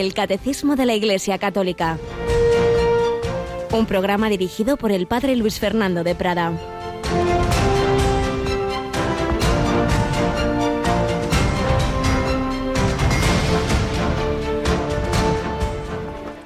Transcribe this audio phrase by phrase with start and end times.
[0.00, 1.98] el Catecismo de la Iglesia Católica,
[3.72, 6.52] un programa dirigido por el Padre Luis Fernando de Prada.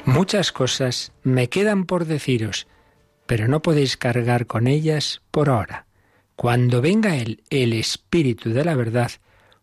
[0.05, 2.69] Muchas cosas me quedan por deciros,
[3.27, 5.87] pero no podéis cargar con ellas por ahora.
[6.37, 9.11] Cuando venga Él, el Espíritu de la verdad,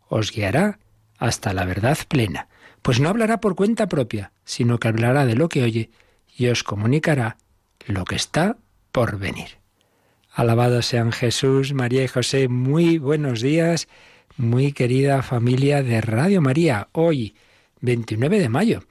[0.09, 0.79] os guiará
[1.17, 2.46] hasta la verdad plena,
[2.87, 5.89] pues no hablará por cuenta propia, sino que hablará de lo que oye
[6.37, 7.35] y os comunicará
[7.85, 8.55] lo que está
[8.93, 9.57] por venir.
[10.31, 13.89] Alabados sean Jesús, María y José, muy buenos días,
[14.37, 16.87] muy querida familia de Radio María.
[16.93, 17.35] Hoy,
[17.81, 18.83] 29 de mayo,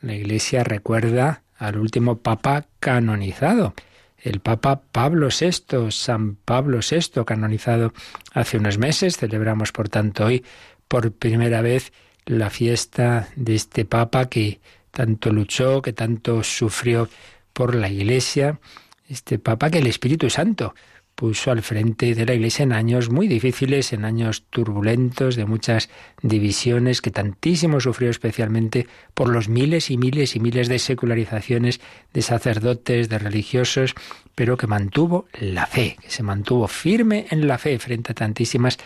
[0.00, 3.74] la Iglesia recuerda al último Papa canonizado,
[4.16, 7.92] el Papa Pablo VI, San Pablo VI, canonizado
[8.32, 9.18] hace unos meses.
[9.18, 10.42] Celebramos, por tanto, hoy
[10.88, 11.92] por primera vez
[12.26, 17.08] la fiesta de este Papa que tanto luchó, que tanto sufrió
[17.52, 18.60] por la Iglesia,
[19.08, 20.74] este Papa que el Espíritu Santo
[21.14, 25.90] puso al frente de la Iglesia en años muy difíciles, en años turbulentos, de muchas
[26.22, 31.80] divisiones, que tantísimo sufrió especialmente por los miles y miles y miles de secularizaciones
[32.12, 33.94] de sacerdotes, de religiosos,
[34.34, 38.78] pero que mantuvo la fe, que se mantuvo firme en la fe frente a tantísimas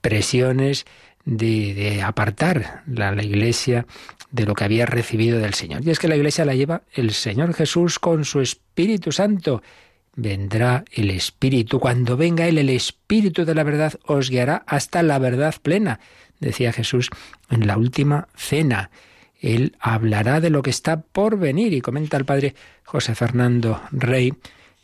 [0.00, 0.86] presiones
[1.24, 3.86] de, apartar la, la Iglesia
[4.30, 5.86] de lo que había recibido del Señor.
[5.86, 9.62] Y es que la Iglesia la lleva el Señor Jesús con su Espíritu Santo.
[10.16, 11.78] Vendrá el Espíritu.
[11.78, 16.00] Cuando venga Él, el Espíritu de la verdad os guiará hasta la verdad plena,
[16.40, 17.10] decía Jesús
[17.50, 18.90] en la última cena.
[19.40, 24.34] Él hablará de lo que está por venir y comenta el padre José Fernando Rey,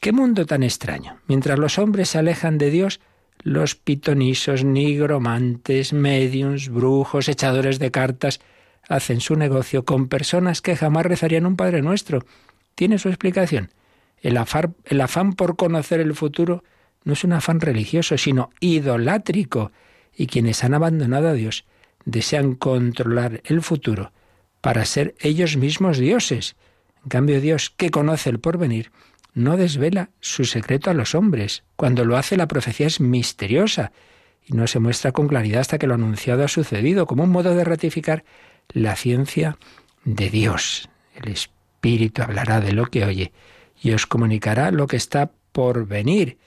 [0.01, 1.21] qué mundo tan extraño.
[1.27, 3.01] Mientras los hombres se alejan de Dios,
[3.43, 8.41] los pitonisos, nigromantes, mediums, brujos, echadores de cartas,
[8.89, 12.25] hacen su negocio con personas que jamás rezarían un Padre Nuestro.
[12.75, 13.71] Tiene su explicación.
[14.21, 14.39] El,
[14.85, 16.65] el afán por conocer el futuro
[17.05, 19.73] no es un afán religioso, sino idolátrico.
[20.15, 21.65] Y quienes han abandonado a Dios
[22.05, 24.13] desean controlar el futuro
[24.61, 26.57] para ser ellos mismos dioses.
[27.05, 28.91] En cambio, Dios, que conoce el porvenir,
[29.39, 31.63] no desvela su secreto a los hombres.
[31.77, 33.93] Cuando lo hace la profecía es misteriosa
[34.45, 37.55] y no se muestra con claridad hasta que lo anunciado ha sucedido, como un modo
[37.55, 38.25] de ratificar
[38.69, 39.57] la ciencia
[40.05, 40.89] de Dios.
[41.15, 43.33] El Espíritu hablará de lo que oye
[43.81, 46.39] y os comunicará lo que está por venir.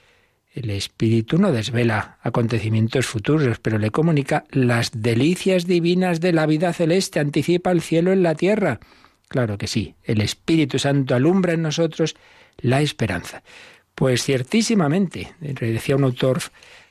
[0.53, 6.73] El Espíritu no desvela acontecimientos futuros, pero le comunica las delicias divinas de la vida
[6.73, 8.81] celeste, anticipa el cielo en la tierra.
[9.29, 12.15] Claro que sí, el Espíritu Santo alumbra en nosotros
[12.57, 13.43] la esperanza.
[13.95, 16.39] Pues ciertísimamente, decía un autor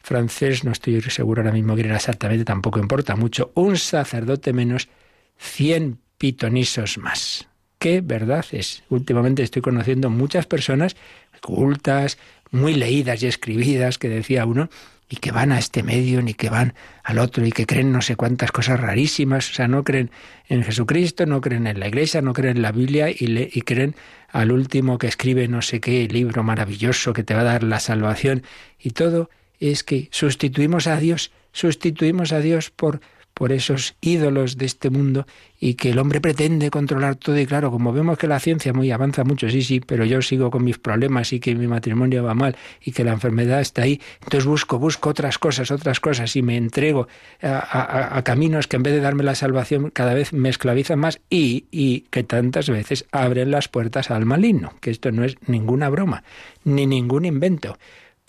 [0.02, 4.88] francés, no estoy seguro ahora mismo que era exactamente, tampoco importa mucho, un sacerdote menos,
[5.36, 7.48] cien pitonisos más.
[7.78, 8.82] ¿Qué verdad es?
[8.90, 10.96] Últimamente estoy conociendo muchas personas
[11.40, 12.18] cultas,
[12.50, 14.68] muy leídas y escribidas, que decía uno,
[15.12, 16.72] y que van a este medio, ni que van
[17.02, 20.10] al otro, y que creen no sé cuántas cosas rarísimas, o sea, no creen
[20.48, 23.62] en Jesucristo, no creen en la Iglesia, no creen en la Biblia, y, le, y
[23.62, 23.96] creen
[24.28, 27.80] al último que escribe no sé qué libro maravilloso que te va a dar la
[27.80, 28.44] salvación,
[28.78, 33.00] y todo es que sustituimos a Dios, sustituimos a Dios por
[33.40, 35.26] por esos ídolos de este mundo
[35.58, 38.90] y que el hombre pretende controlar todo y claro, como vemos que la ciencia muy
[38.90, 42.34] avanza mucho, sí, sí, pero yo sigo con mis problemas y que mi matrimonio va
[42.34, 46.42] mal y que la enfermedad está ahí, entonces busco, busco otras cosas, otras cosas y
[46.42, 47.08] me entrego
[47.40, 51.64] a, caminos que en vez de darme la salvación cada vez me esclavizan más y,
[51.70, 56.24] y que tantas veces abren las puertas al maligno, que esto no es ninguna broma,
[56.64, 57.78] ni ningún invento.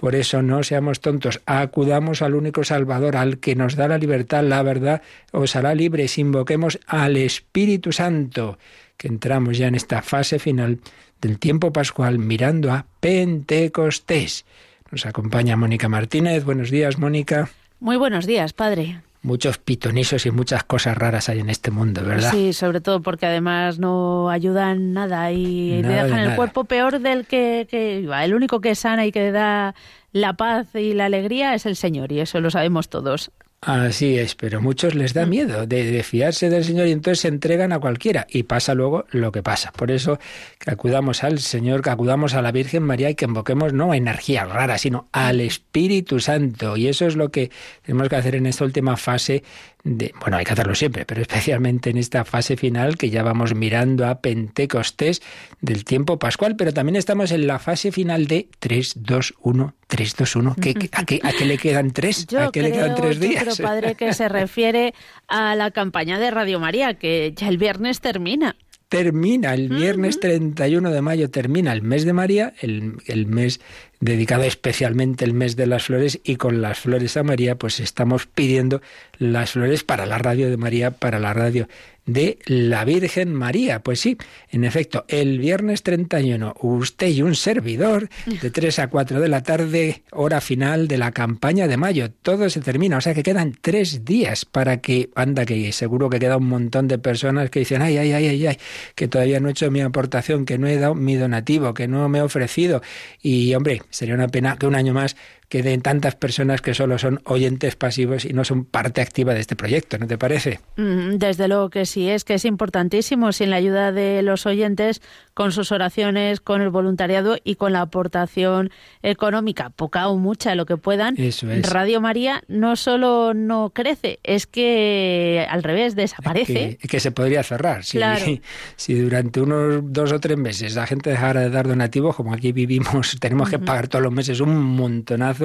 [0.01, 4.43] Por eso no seamos tontos, acudamos al único Salvador, al que nos da la libertad,
[4.43, 8.57] la verdad os hará libres, invoquemos al Espíritu Santo,
[8.97, 10.79] que entramos ya en esta fase final
[11.21, 14.43] del tiempo pascual mirando a Pentecostés.
[14.89, 16.45] Nos acompaña Mónica Martínez.
[16.45, 17.51] Buenos días, Mónica.
[17.79, 22.31] Muy buenos días, padre muchos pitonisos y muchas cosas raras hay en este mundo, ¿verdad?
[22.31, 27.25] Sí, sobre todo porque además no ayudan nada y le dejan el cuerpo peor del
[27.25, 29.75] que, que el único que sana y que da
[30.11, 33.31] la paz y la alegría es el Señor y eso lo sabemos todos.
[33.63, 35.29] Así es, pero muchos les da mm.
[35.29, 39.31] miedo de, fiarse del Señor y entonces se entregan a cualquiera y pasa luego lo
[39.31, 39.71] que pasa.
[39.71, 40.17] Por eso
[40.57, 43.97] que acudamos al Señor, que acudamos a la Virgen María y que invoquemos no a
[43.97, 46.75] energías raras, sino al Espíritu Santo.
[46.75, 47.51] Y eso es lo que
[47.85, 49.43] tenemos que hacer en esta última fase
[49.83, 54.05] bueno, hay que hacerlo siempre, pero especialmente en esta fase final que ya vamos mirando
[54.05, 55.21] a Pentecostés
[55.59, 60.15] del tiempo pascual, pero también estamos en la fase final de 3, 2, 1, 3,
[60.15, 60.51] 2, 1.
[60.51, 62.27] a, qué, ¿A qué le quedan tres?
[62.37, 63.57] ¿A qué le quedan tres días?
[63.57, 64.93] Yo padre, que se refiere
[65.27, 68.55] a la campaña de Radio María, que ya el viernes termina
[68.91, 73.61] termina el viernes 31 de mayo, termina el mes de María, el, el, mes
[74.01, 78.25] dedicado especialmente el mes de las flores y con las flores a María, pues estamos
[78.25, 78.81] pidiendo
[79.17, 81.69] las flores para la radio de María, para la radio
[82.13, 83.81] de la Virgen María.
[83.81, 84.17] Pues sí,
[84.49, 88.09] en efecto, el viernes 31, usted y un servidor,
[88.41, 92.11] de 3 a 4 de la tarde, hora final de la campaña de mayo.
[92.11, 96.19] Todo se termina, o sea que quedan tres días para que, anda, que seguro que
[96.19, 98.57] queda un montón de personas que dicen, ay, ay, ay, ay, ay,
[98.95, 102.07] que todavía no he hecho mi aportación, que no he dado mi donativo, que no
[102.09, 102.81] me he ofrecido.
[103.21, 105.15] Y, hombre, sería una pena que un año más
[105.51, 109.57] queden tantas personas que solo son oyentes pasivos y no son parte activa de este
[109.57, 110.61] proyecto, ¿no te parece?
[110.77, 115.01] Mm, desde luego que sí, es que es importantísimo sin la ayuda de los oyentes,
[115.33, 118.71] con sus oraciones, con el voluntariado y con la aportación
[119.03, 121.17] económica, poca o mucha, lo que puedan.
[121.63, 126.77] Radio María no solo no crece, es que al revés, desaparece.
[126.77, 127.83] Que, que se podría cerrar.
[127.83, 127.99] Si,
[128.77, 132.53] si durante unos dos o tres meses la gente dejara de dar donativos, como aquí
[132.53, 135.40] vivimos, tenemos que pagar todos los meses un montonazo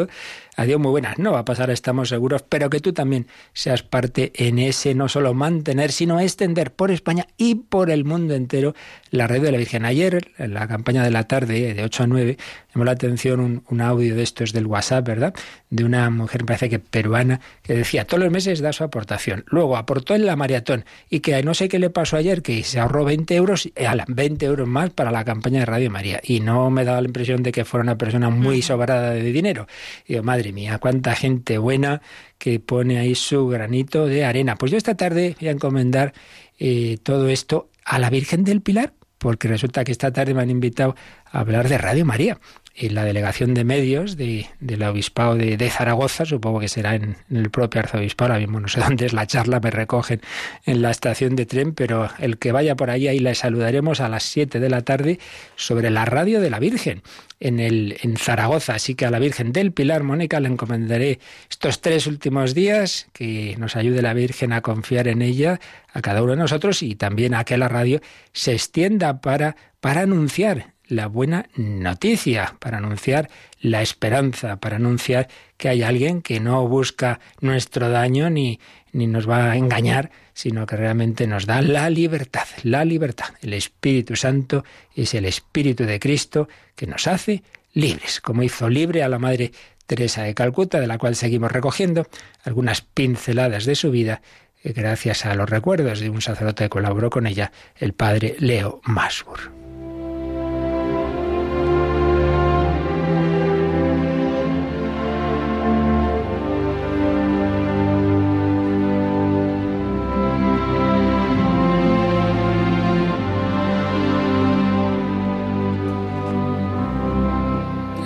[0.57, 1.19] Adiós, muy buenas.
[1.19, 5.09] No va a pasar, estamos seguros, pero que tú también seas parte en ese no
[5.09, 8.75] solo mantener, sino extender por España y por el mundo entero
[9.17, 9.85] la red de la Virgen.
[9.85, 12.39] Ayer, en la campaña de la tarde, de 8 a 9,
[12.75, 15.35] llamó la atención un, un audio de estos del WhatsApp, ¿verdad?
[15.71, 19.45] De una mujer, me parece que peruana, que decía, todos los meses da su aportación.
[19.49, 22.81] Luego aportó en la maratón y que no sé qué le pasó ayer, que se
[22.81, 23.69] ahorró 20 euros,
[24.09, 26.21] 20 eh, euros más para la campaña de Radio María.
[26.23, 29.67] Y no me daba la impresión de que fuera una persona muy sobrada de dinero.
[30.07, 32.03] Y yo, madre mía, cuánta gente buena
[32.39, 34.57] que pone ahí su granito de arena.
[34.57, 36.13] Pues yo esta tarde voy a encomendar
[36.59, 38.93] eh, todo esto a la Virgen del Pilar,
[39.27, 40.95] porque resulta que esta tarde me han invitado
[41.25, 42.39] a hablar de Radio María
[42.79, 47.51] en la delegación de medios de, del obispado de, Zaragoza, supongo que será en, el
[47.51, 50.21] propio arzobispado, ahora mismo no sé dónde es la charla, me recogen
[50.67, 54.09] en la estación de tren, pero el que vaya por ahí, ahí le saludaremos a
[54.09, 55.19] las 7 de la tarde
[55.57, 57.03] sobre la radio de la Virgen
[57.41, 58.75] en, el, en Zaragoza.
[58.75, 61.19] Así que a la Virgen del Pilar, Mónica, le encomendaré
[61.51, 65.61] estos tres últimos días, que nos ayude la Virgen a confiar en ella,
[65.93, 68.01] a cada uno de nosotros, y también a que la radio
[68.33, 73.29] se extienda para, para anunciar la buena noticia, para anunciar
[73.61, 78.61] la esperanza, para anunciar que hay alguien que no busca nuestro daño ni,
[78.93, 83.29] ni nos va a engañar, sino que realmente nos da la libertad, la libertad.
[83.43, 87.43] El Espíritu Santo es el Espíritu de Cristo que nos hace
[87.73, 89.53] libres, como hizo libre a la Madre
[89.87, 92.07] Teresa de Calcuta, de la cual seguimos recogiendo
[92.43, 94.23] algunas pinceladas de su vida,
[94.63, 98.81] eh, gracias a los recuerdos de un sacerdote que colaboró con ella, el padre Leo
[98.85, 99.56] Masbur.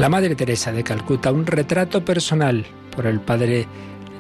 [0.01, 2.65] La Madre Teresa de Calcuta, un retrato personal
[2.97, 3.67] por el padre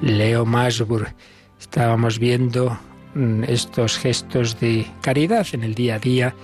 [0.03, 1.15] Leo Masburg.
[1.59, 2.79] Estábamos viendo
[3.15, 6.35] mm, estos gestos de caridad en el día a día.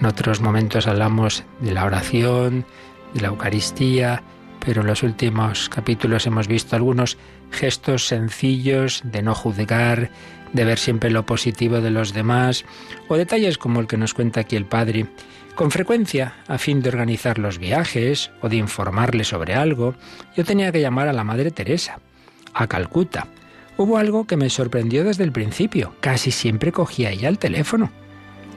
[0.00, 2.66] En otros momentos hablamos de la oración,
[3.14, 4.24] de la Eucaristía,
[4.58, 7.16] pero en los últimos capítulos hemos visto algunos
[7.52, 10.10] gestos sencillos de no juzgar,
[10.52, 12.64] de ver siempre lo positivo de los demás,
[13.08, 15.06] o detalles como el que nos cuenta aquí el Padre
[15.58, 19.96] con frecuencia, a fin de organizar los viajes o de informarle sobre algo,
[20.36, 21.98] yo tenía que llamar a la Madre Teresa,
[22.54, 23.26] a Calcuta.
[23.76, 25.96] Hubo algo que me sorprendió desde el principio.
[25.98, 27.90] Casi siempre cogía ella el teléfono.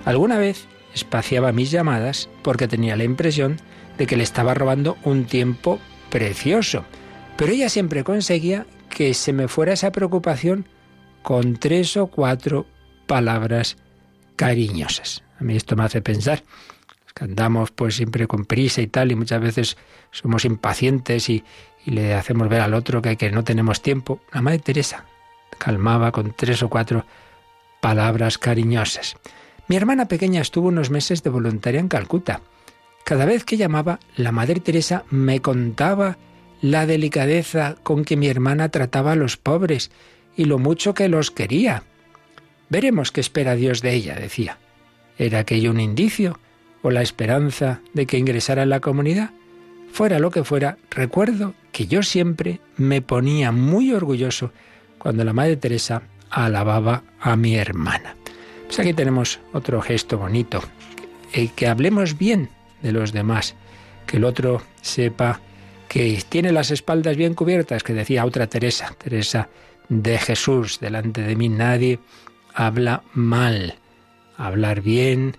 [0.06, 3.58] Alguna vez espaciaba mis llamadas porque tenía la impresión
[3.98, 5.80] de que le estaba robando un tiempo
[6.12, 6.86] precioso.
[7.36, 10.68] Pero ella siempre conseguía que se me fuera esa preocupación
[11.22, 12.66] con tres o cuatro
[13.08, 13.78] palabras
[14.36, 15.24] cariñosas.
[15.40, 16.44] A mí esto me hace pensar
[17.14, 19.78] que andamos pues siempre con prisa y tal, y muchas veces
[20.12, 21.44] somos impacientes y,
[21.84, 24.22] le hacemos ver al otro que, que no tenemos tiempo.
[24.32, 25.06] La Madre Teresa
[25.58, 27.06] calmaba con tres o cuatro
[27.82, 29.16] palabras cariñosas.
[29.68, 32.42] Mi hermana pequeña estuvo unos meses de voluntaria en Calcuta.
[33.04, 36.18] Cada vez que llamaba, la Madre Teresa me contaba
[36.62, 39.90] la delicadeza con que mi hermana trataba a los pobres
[40.36, 41.84] y lo mucho que los quería.
[42.70, 44.58] Veremos qué espera Dios de ella, decía.
[45.18, 46.40] ¿Era aquello un indicio?
[46.82, 49.32] o la esperanza de que ingresara en la comunidad?
[49.92, 54.52] Fuera lo que fuera, recuerdo que yo siempre me ponía muy orgulloso
[54.98, 58.16] cuando la Madre Teresa alababa a mi hermana.
[58.68, 60.62] Pues aquí tenemos otro gesto bonito,
[61.34, 62.50] eh, que hablemos bien
[62.82, 63.56] de los demás,
[64.08, 65.42] que el otro sepa
[65.90, 69.50] que tiene las espaldas bien cubiertas, que decía otra Teresa, Teresa
[69.92, 72.00] de Jesús, delante de mí nadie
[72.56, 73.76] habla mal,
[74.38, 75.36] hablar bien,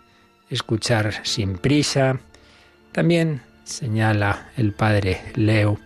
[0.51, 2.21] escuchar sin prisa.
[2.93, 5.79] También señala el padre Leo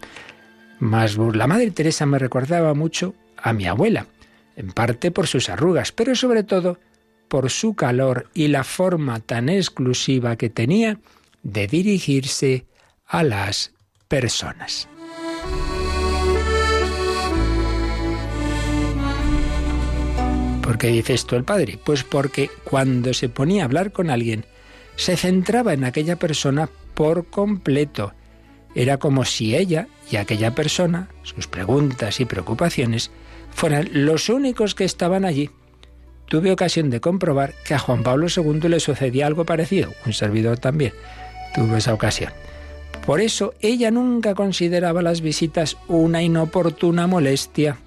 [0.80, 1.37] Masbur.
[1.37, 4.08] La madre Teresa me recordaba mucho a mi abuela,
[4.56, 6.80] en parte por sus arrugas, pero sobre todo
[7.28, 10.99] por su calor y la forma tan exclusiva que tenía
[11.44, 12.66] de dirigirse
[13.06, 13.73] a las
[14.08, 14.88] personas.
[20.66, 21.78] ¿Por qué dice esto el padre?
[21.82, 24.44] Pues porque cuando se ponía a hablar con alguien,
[24.96, 28.12] se centraba en aquella persona por completo.
[28.75, 33.11] Era como si ella y aquella persona, sus preguntas y preocupaciones,
[33.52, 35.50] fueran los únicos que estaban allí.
[36.26, 40.58] Tuve ocasión de comprobar que a Juan Pablo II le sucedía algo parecido, un servidor
[40.58, 40.92] también
[41.56, 42.32] tuvo esa ocasión.
[43.06, 47.78] Por eso ella nunca consideraba las visitas una inoportuna molestia.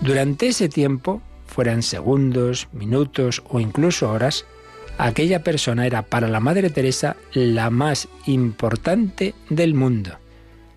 [0.00, 1.20] Durante ese tiempo,
[1.56, 4.44] fueran segundos, minutos o incluso horas,
[4.98, 10.18] aquella persona era para la Madre Teresa la más importante del mundo.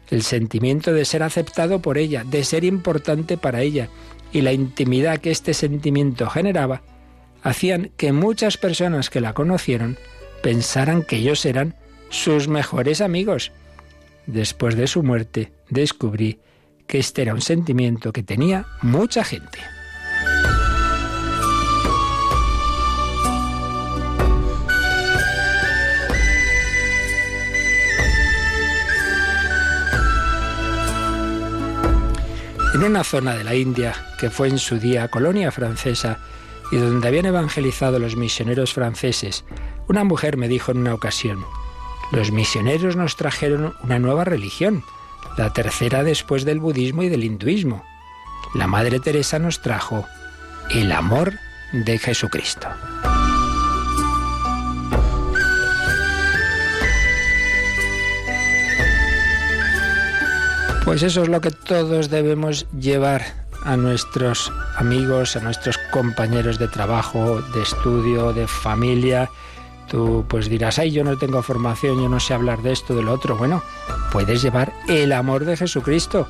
[0.09, 3.89] El sentimiento de ser aceptado por ella, de ser importante para ella
[4.31, 6.81] y la intimidad que este sentimiento generaba,
[7.43, 9.97] hacían que muchas personas que la conocieron
[10.41, 11.75] pensaran que ellos eran
[12.07, 13.51] sus mejores amigos
[14.27, 16.39] después de su muerte, descubrí
[16.87, 19.59] que este era un sentimiento que tenía mucha gente.
[32.73, 36.19] En una zona de la India que fue en su día colonia francesa
[36.71, 39.43] y donde habían evangelizado los misioneros franceses,
[39.87, 41.43] una mujer me dijo en una ocasión,
[42.11, 44.83] los misioneros nos trajeron una nueva religión,
[45.35, 47.83] la tercera después del budismo y del hinduismo.
[48.53, 50.05] La Madre Teresa nos trajo
[50.69, 51.33] el amor
[51.73, 52.67] de Jesucristo.
[60.89, 63.21] Pues eso es lo que todos debemos llevar
[63.63, 69.29] a nuestros amigos, a nuestros compañeros de trabajo, de estudio, de familia,
[69.87, 73.03] Tú pues dirás, ay, yo no tengo formación, yo no sé hablar de esto, de
[73.03, 73.37] lo otro.
[73.37, 73.61] Bueno,
[74.11, 76.27] puedes llevar el amor de Jesucristo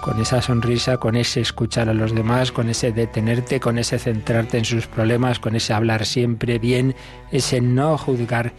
[0.00, 4.58] con esa sonrisa, con ese escuchar a los demás, con ese detenerte, con ese centrarte
[4.58, 6.96] en sus problemas, con ese hablar siempre bien,
[7.30, 8.54] ese no juzgar.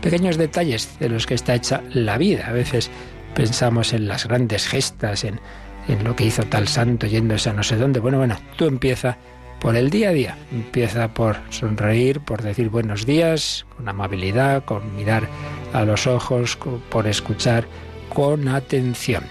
[0.00, 2.46] Pequeños detalles de los que está hecha la vida.
[2.46, 2.88] A veces
[3.34, 5.40] pensamos en las grandes gestas, en,
[5.88, 8.00] en lo que hizo tal santo yéndose a no sé dónde.
[8.00, 9.18] Bueno, bueno, tú empieza
[9.62, 10.36] por el día a día.
[10.50, 15.28] Empieza por sonreír, por decir buenos días, con amabilidad, con mirar
[15.72, 16.58] a los ojos,
[16.90, 17.64] por escuchar
[18.12, 19.24] con atención.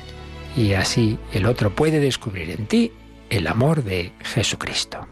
[0.56, 2.94] Y así el otro puede descubrir en ti
[3.30, 5.08] el amor de Jesucristo.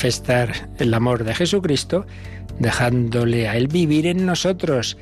[0.00, 2.06] Manifestar el amor de Jesucristo,
[2.58, 4.96] dejándole a Él vivir en nosotros,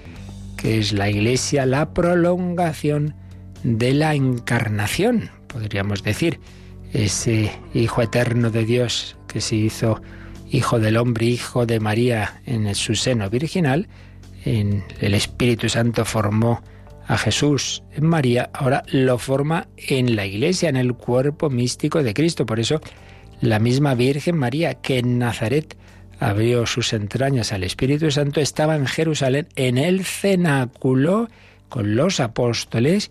[0.57, 3.15] que es la Iglesia la prolongación
[3.63, 6.41] de la encarnación, podríamos decir,
[6.93, 10.03] ese Hijo eterno de Dios que se hizo
[10.51, 13.87] Hijo del hombre, Hijo de María en su seno virginal,
[14.45, 16.61] en el Espíritu Santo formó
[17.07, 22.15] a Jesús en María, ahora lo forma en la Iglesia, en el cuerpo místico de
[22.15, 22.47] Cristo.
[22.47, 22.81] Por eso
[23.41, 25.77] la misma Virgen María que en Nazaret
[26.21, 31.29] abrió sus entrañas al Espíritu Santo, estaba en Jerusalén en el cenáculo
[31.69, 33.11] con los apóstoles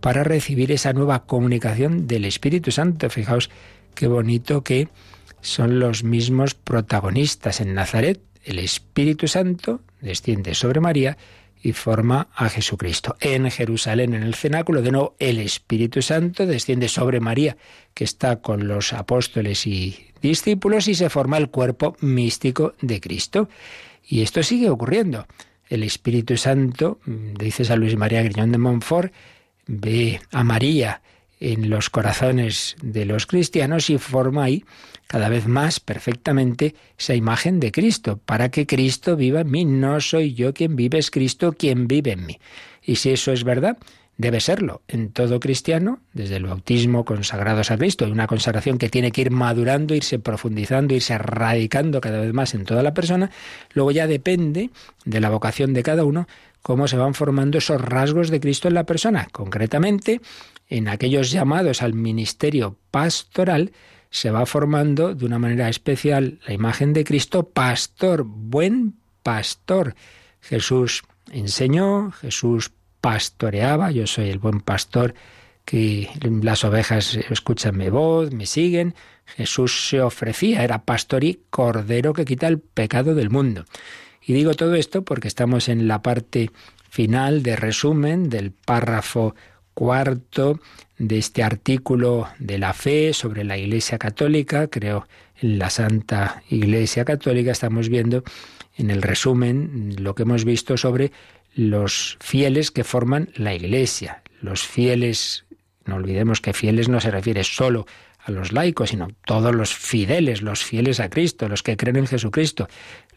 [0.00, 3.10] para recibir esa nueva comunicación del Espíritu Santo.
[3.10, 3.50] Fijaos
[3.94, 4.88] qué bonito que
[5.40, 7.60] son los mismos protagonistas.
[7.60, 11.16] En Nazaret, el Espíritu Santo desciende sobre María
[11.62, 13.16] y forma a Jesucristo.
[13.20, 17.56] En Jerusalén, en el cenáculo, de nuevo, el Espíritu Santo desciende sobre María,
[17.94, 23.48] que está con los apóstoles y discípulos, y se forma el cuerpo místico de Cristo.
[24.06, 25.26] Y esto sigue ocurriendo.
[25.68, 29.12] El Espíritu Santo, dice San Luis María Griñón de Montfort,
[29.66, 31.02] ve a María
[31.40, 34.64] en los corazones de los cristianos y forma ahí
[35.06, 39.64] cada vez más perfectamente esa imagen de Cristo, para que Cristo viva en mí.
[39.64, 42.38] No soy yo quien vive, es Cristo quien vive en mí.
[42.82, 43.78] Y si eso es verdad,
[44.18, 49.12] debe serlo en todo cristiano, desde el bautismo consagrados a Cristo, una consagración que tiene
[49.12, 53.30] que ir madurando, irse profundizando, irse radicando cada vez más en toda la persona,
[53.72, 54.70] luego ya depende
[55.04, 56.26] de la vocación de cada uno
[56.62, 59.28] cómo se van formando esos rasgos de Cristo en la persona.
[59.32, 60.20] Concretamente,
[60.68, 63.72] en aquellos llamados al ministerio pastoral,
[64.10, 69.94] se va formando de una manera especial la imagen de Cristo, pastor, buen pastor.
[70.40, 72.70] Jesús enseñó, Jesús
[73.00, 75.14] pastoreaba, yo soy el buen pastor
[75.64, 78.94] que las ovejas escuchan mi voz, me siguen.
[79.26, 83.66] Jesús se ofrecía, era pastor y cordero que quita el pecado del mundo.
[84.22, 86.50] Y digo todo esto porque estamos en la parte
[86.88, 89.34] final de resumen del párrafo
[89.78, 90.58] cuarto
[90.98, 95.06] de este artículo de la fe sobre la Iglesia Católica, creo
[95.40, 98.24] en la Santa Iglesia Católica, estamos viendo
[98.76, 101.12] en el resumen lo que hemos visto sobre
[101.54, 104.24] los fieles que forman la Iglesia.
[104.40, 105.44] Los fieles,
[105.84, 107.86] no olvidemos que fieles no se refiere solo
[108.18, 112.08] a los laicos, sino todos los fieles, los fieles a Cristo, los que creen en
[112.08, 112.66] Jesucristo,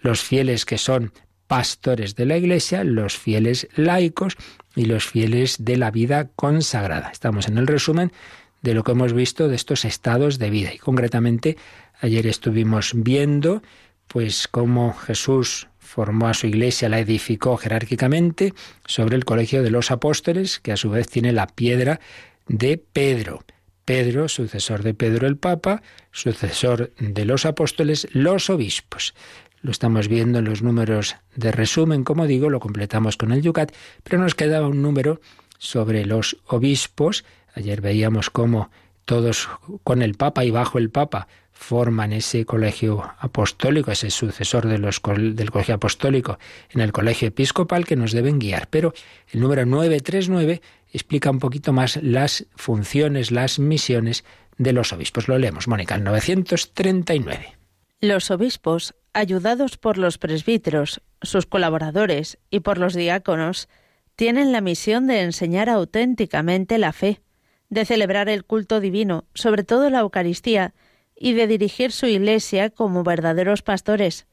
[0.01, 1.11] los fieles que son
[1.51, 4.37] pastores de la Iglesia, los fieles laicos
[4.73, 7.09] y los fieles de la vida consagrada.
[7.11, 8.13] Estamos en el resumen
[8.61, 11.57] de lo que hemos visto de estos estados de vida y concretamente
[11.99, 13.63] ayer estuvimos viendo
[14.07, 18.53] pues cómo Jesús formó a su iglesia, la edificó jerárquicamente
[18.85, 21.99] sobre el colegio de los apóstoles, que a su vez tiene la piedra
[22.47, 23.43] de Pedro.
[23.83, 25.81] Pedro, sucesor de Pedro el Papa,
[26.13, 29.13] sucesor de los apóstoles, los obispos.
[29.61, 33.73] Lo estamos viendo en los números de resumen, como digo, lo completamos con el Yucat,
[34.03, 35.21] pero nos quedaba un número
[35.59, 37.23] sobre los obispos.
[37.53, 38.71] Ayer veíamos cómo
[39.05, 39.49] todos
[39.83, 44.99] con el Papa y bajo el Papa forman ese colegio apostólico, ese sucesor de los,
[45.03, 46.39] del colegio apostólico
[46.71, 48.67] en el colegio episcopal que nos deben guiar.
[48.69, 48.93] Pero
[49.29, 50.59] el número 939
[50.91, 54.25] explica un poquito más las funciones, las misiones
[54.57, 55.27] de los obispos.
[55.27, 57.57] Lo leemos, Mónica, el 939.
[58.01, 63.67] Los obispos, ayudados por los presbíteros, sus colaboradores y por los diáconos,
[64.15, 67.21] tienen la misión de enseñar auténticamente la fe,
[67.69, 70.73] de celebrar el culto divino, sobre todo la Eucaristía,
[71.15, 74.27] y de dirigir su Iglesia como verdaderos pastores.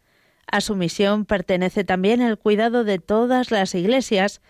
[0.51, 4.41] A su misión pertenece también el cuidado de todas las iglesias,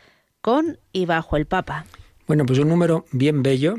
[0.41, 1.87] con y bajo el Papa.
[2.29, 3.77] Bueno, pues un número bien bello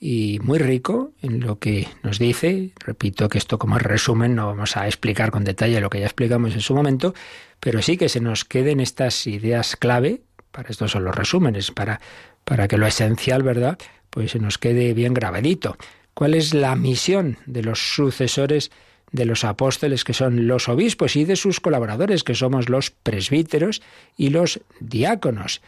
[0.00, 2.72] y muy rico en lo que nos dice.
[2.80, 6.54] Repito que esto como resumen no vamos a explicar con detalle lo que ya explicamos
[6.54, 7.14] en su momento,
[7.60, 12.00] pero sí que se nos queden estas ideas clave, para esto son los resúmenes, para,
[12.44, 13.78] para que lo esencial, ¿verdad?
[14.08, 15.76] Pues se nos quede bien grabadito.
[16.14, 18.70] ¿Cuál es la misión de los sucesores
[19.12, 23.82] de los apóstoles, que son los obispos, y de sus colaboradores, que somos los presbíteros
[24.16, 25.60] y los diáconos?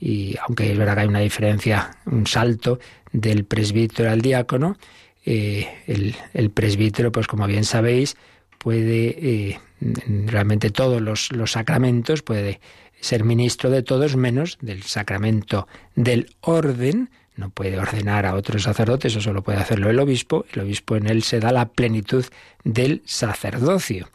[0.00, 2.80] Y aunque es verdad que hay una diferencia, un salto
[3.12, 4.76] del presbítero al diácono,
[5.26, 8.16] eh, el, presbítero, pues como bien sabéis,
[8.58, 9.60] puede eh,
[10.26, 12.60] realmente todos los, los sacramentos, puede
[13.00, 19.12] ser ministro de todos menos del sacramento del orden, no puede ordenar a otros sacerdotes,
[19.12, 22.24] eso solo puede hacerlo el obispo, el obispo en él se da la plenitud
[22.64, 24.08] del sacerdocio.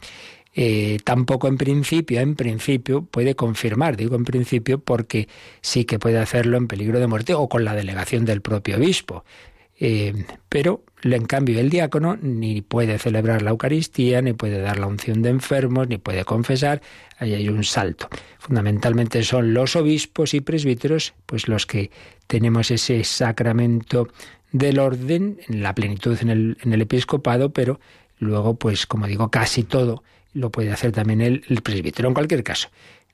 [0.58, 5.28] Eh, tampoco en principio, en principio puede confirmar, digo en principio porque
[5.60, 9.22] sí que puede hacerlo en peligro de muerte o con la delegación del propio obispo.
[9.78, 10.14] Eh,
[10.48, 15.20] pero en cambio el diácono ni puede celebrar la Eucaristía, ni puede dar la unción
[15.20, 16.80] de enfermos, ni puede confesar,
[17.18, 18.08] ahí hay un salto.
[18.38, 21.90] Fundamentalmente son los obispos y presbíteros, pues los que
[22.28, 24.08] tenemos ese sacramento
[24.52, 27.78] del orden en la plenitud en el, en el episcopado, pero
[28.18, 30.02] luego, pues como digo, casi todo
[30.36, 32.08] lo puede hacer también el, presbítero.
[32.08, 32.68] En cualquier caso,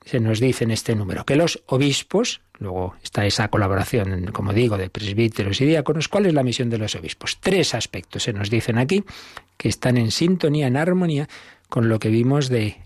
[0.05, 4.77] se nos dice en este número que los obispos, luego está esa colaboración, como digo,
[4.77, 7.39] de presbíteros y diáconos, ¿cuál es la misión de los obispos?
[7.39, 9.03] Tres aspectos se nos dicen aquí
[9.57, 11.29] que están en sintonía, en armonía
[11.69, 12.77] con lo que vimos de,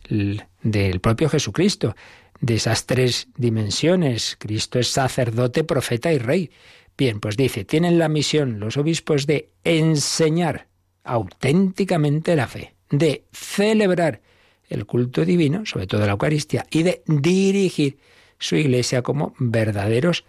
[0.62, 1.95] del propio Jesucristo,
[2.39, 4.38] de esas tres dimensiones.
[4.39, 6.52] Cristo es sacerdote, profeta y rey.
[6.95, 10.67] Bien, pues dice, tienen la misión los obispos de enseñar
[11.04, 14.21] auténticamente la fe, de celebrar
[14.67, 17.97] el culto divino, sobre todo la Eucaristía, y de dirigir
[18.39, 20.25] su iglesia como verdaderos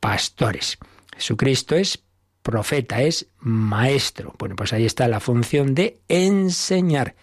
[0.00, 0.78] pastores.
[1.16, 2.02] Jesucristo es
[2.42, 4.34] profeta, es maestro.
[4.38, 7.14] Bueno, pues ahí está la función de enseñar,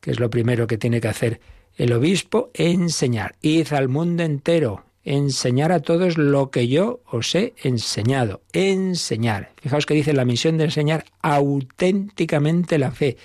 [0.00, 1.40] que es lo primero que tiene que hacer
[1.76, 3.36] el obispo, enseñar.
[3.42, 8.42] Id al mundo entero, enseñar a todos lo que yo os he enseñado.
[8.52, 9.52] Enseñar.
[9.60, 13.16] Fijaos que dice la misión de enseñar auténticamente la fe.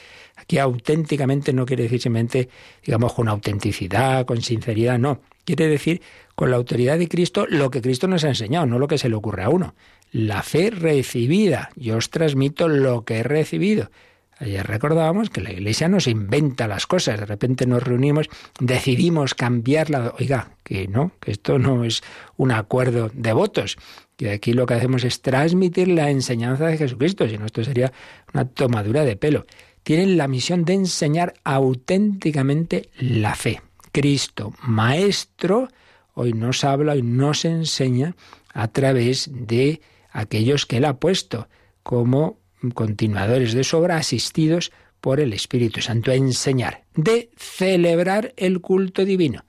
[0.51, 2.49] Aquí auténticamente no quiere decir simplemente,
[2.83, 5.21] digamos, con autenticidad, con sinceridad, no.
[5.45, 6.01] Quiere decir
[6.35, 9.07] con la autoridad de Cristo lo que Cristo nos ha enseñado, no lo que se
[9.07, 9.75] le ocurre a uno.
[10.11, 11.69] La fe recibida.
[11.77, 13.91] Yo os transmito lo que he recibido.
[14.39, 17.17] Ayer recordábamos que la Iglesia nos inventa las cosas.
[17.17, 18.27] De repente nos reunimos,
[18.59, 20.15] decidimos cambiarla.
[20.19, 22.03] Oiga, que no, que esto no es
[22.35, 23.77] un acuerdo de votos.
[24.17, 27.25] Que aquí lo que hacemos es transmitir la enseñanza de Jesucristo.
[27.29, 27.93] Si no, esto sería
[28.33, 29.45] una tomadura de pelo
[29.84, 33.62] tienen la misión de enseñar auténticamente la fe.
[33.91, 35.67] Cristo, Maestro,
[36.13, 38.15] hoy nos habla, y nos enseña
[38.54, 41.48] a través de aquellos que Él ha puesto
[41.84, 42.39] como
[42.74, 49.04] continuadores de su obra, asistidos por el Espíritu Santo, a enseñar, de celebrar el culto
[49.04, 49.44] divino.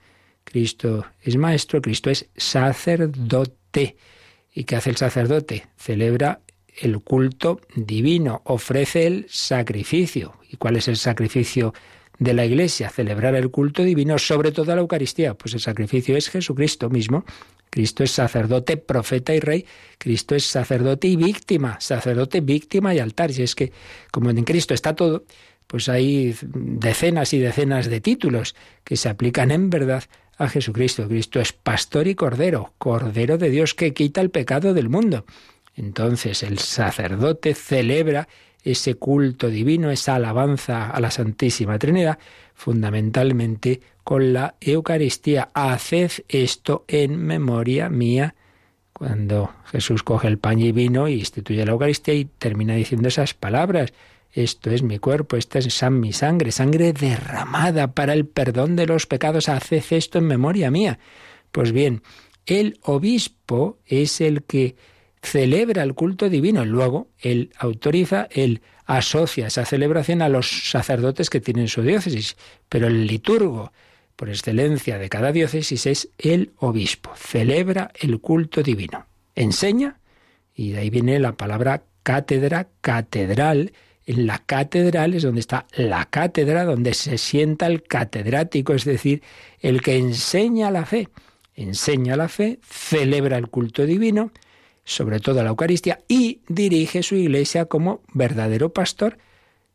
[0.44, 3.96] Cristo es maestro, Cristo es sacerdote.
[4.54, 5.66] ¿Y qué hace el sacerdote?
[5.76, 6.40] Celebra
[6.80, 10.34] el culto divino, ofrece el sacrificio.
[10.50, 11.74] ¿Y cuál es el sacrificio
[12.18, 12.90] de la Iglesia?
[12.90, 15.34] Celebrar el culto divino, sobre todo la Eucaristía.
[15.34, 17.24] Pues el sacrificio es Jesucristo mismo.
[17.70, 19.66] Cristo es sacerdote, profeta y rey.
[19.98, 21.78] Cristo es sacerdote y víctima.
[21.80, 23.30] Sacerdote, víctima y altar.
[23.30, 23.72] Y es que,
[24.10, 25.24] como en Cristo está todo,
[25.66, 28.54] pues hay decenas y decenas de títulos
[28.84, 30.04] que se aplican en verdad
[30.36, 31.08] a Jesucristo.
[31.08, 35.24] Cristo es pastor y cordero, cordero de Dios que quita el pecado del mundo.
[35.74, 38.28] Entonces el sacerdote celebra
[38.62, 42.18] ese culto divino, esa alabanza a la Santísima Trinidad,
[42.54, 45.50] fundamentalmente con la Eucaristía.
[45.54, 48.34] Haced esto en memoria mía.
[48.92, 53.34] Cuando Jesús coge el pan y vino y instituye la Eucaristía y termina diciendo esas
[53.34, 53.92] palabras.
[54.30, 59.06] Esto es mi cuerpo, esta es mi sangre, sangre derramada para el perdón de los
[59.06, 59.48] pecados.
[59.48, 60.98] Haced esto en memoria mía.
[61.50, 62.02] Pues bien,
[62.46, 64.76] el obispo es el que
[65.22, 66.64] celebra el culto divino.
[66.64, 72.36] Luego, él autoriza, él asocia esa celebración a los sacerdotes que tienen su diócesis.
[72.68, 73.72] Pero el liturgo,
[74.16, 77.12] por excelencia de cada diócesis, es el obispo.
[77.16, 79.06] Celebra el culto divino.
[79.34, 80.00] Enseña,
[80.54, 83.72] y de ahí viene la palabra cátedra, catedral.
[84.04, 89.22] En la catedral es donde está la cátedra, donde se sienta el catedrático, es decir,
[89.60, 91.08] el que enseña la fe.
[91.54, 94.32] Enseña la fe, celebra el culto divino,
[94.84, 99.18] sobre todo la Eucaristía, y dirige su iglesia como verdadero pastor,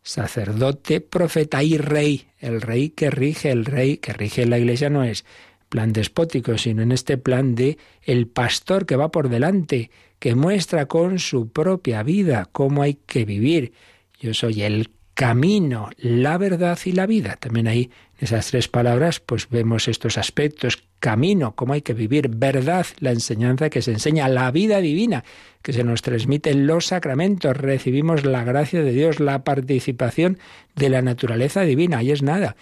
[0.01, 2.27] sacerdote, profeta y rey.
[2.39, 5.25] El rey que rige, el rey que rige la iglesia no es
[5.69, 10.87] plan despótico, sino en este plan de el pastor que va por delante, que muestra
[10.87, 13.73] con su propia vida cómo hay que vivir.
[14.19, 17.37] Yo soy el camino, la verdad y la vida.
[17.39, 22.85] También ahí esas tres palabras pues vemos estos aspectos camino, cómo hay que vivir, verdad,
[22.99, 25.23] la enseñanza que se enseña, la vida divina
[25.61, 30.39] que se nos transmite en los sacramentos, recibimos la gracia de Dios, la participación
[30.75, 32.55] de la naturaleza divina, y es nada.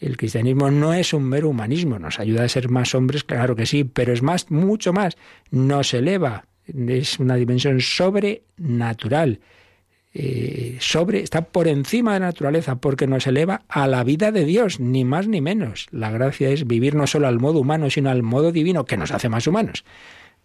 [0.00, 3.66] El cristianismo no es un mero humanismo, nos ayuda a ser más hombres, claro que
[3.66, 5.16] sí, pero es más, mucho más,
[5.50, 9.40] nos eleva, es una dimensión sobrenatural.
[10.20, 14.44] Eh, sobre, está por encima de la naturaleza, porque nos eleva a la vida de
[14.44, 15.86] Dios, ni más ni menos.
[15.92, 19.12] La gracia es vivir no solo al modo humano, sino al modo divino, que nos
[19.12, 19.84] hace más humanos.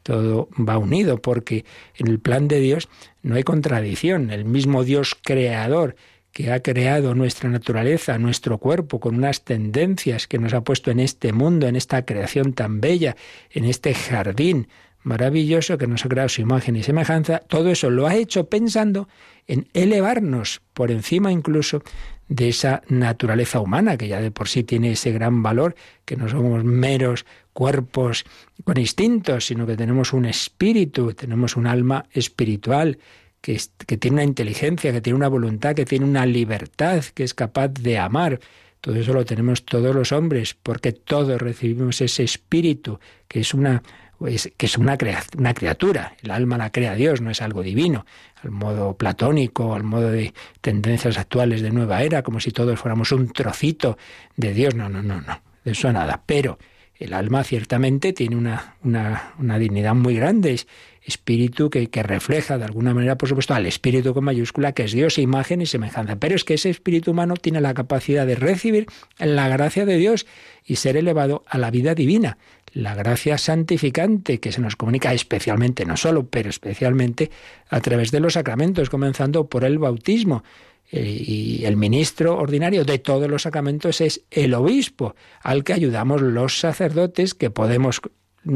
[0.03, 2.87] Todo va unido, porque en el plan de Dios
[3.23, 4.29] no hay contradicción.
[4.29, 5.95] El mismo Dios creador
[6.31, 10.99] que ha creado nuestra naturaleza, nuestro cuerpo, con unas tendencias que nos ha puesto en
[10.99, 13.15] este mundo, en esta creación tan bella,
[13.49, 14.67] en este jardín
[15.03, 19.07] maravilloso que nos ha creado su imagen y semejanza, todo eso lo ha hecho pensando
[19.47, 21.83] en elevarnos por encima incluso
[22.29, 26.29] de esa naturaleza humana que ya de por sí tiene ese gran valor, que no
[26.29, 28.25] somos meros cuerpos
[28.63, 32.97] con instintos, sino que tenemos un espíritu, tenemos un alma espiritual,
[33.41, 37.33] que, que tiene una inteligencia, que tiene una voluntad, que tiene una libertad, que es
[37.33, 38.39] capaz de amar.
[38.79, 43.83] Todo eso lo tenemos todos los hombres, porque todos recibimos ese espíritu, que es una
[44.19, 44.97] que es una,
[45.37, 46.15] una criatura.
[46.21, 48.05] El alma la crea Dios, no es algo divino,
[48.41, 53.11] al modo platónico, al modo de tendencias actuales de nueva era, como si todos fuéramos
[53.11, 53.97] un trocito
[54.35, 54.75] de Dios.
[54.75, 56.23] No, no, no, no, de eso nada.
[56.25, 56.57] Pero
[56.99, 60.67] El alma ciertamente tiene una, una, una dignidad muy grande, es
[61.05, 64.93] espíritu que, que, refleja de alguna manera, por supuesto, al espíritu con mayúscula, que es
[64.93, 66.15] Dios, imagen y semejanza.
[66.15, 68.85] Pero es que ese espíritu humano tiene la capacidad de recibir
[69.19, 70.25] la gracia de Dios
[70.63, 72.37] y ser elevado a la vida divina.
[72.73, 77.29] La gracia santificante que se nos comunica especialmente, no solo, pero especialmente
[77.69, 80.43] a través de los sacramentos, comenzando por el bautismo.
[80.91, 86.21] Eh, y el ministro ordinario de todos los sacramentos es el obispo, al que ayudamos
[86.21, 88.01] los sacerdotes que podemos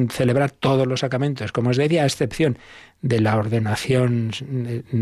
[0.10, 2.58] celebrar todos los sacramentos, como os decía, a excepción
[3.02, 4.32] de la ordenación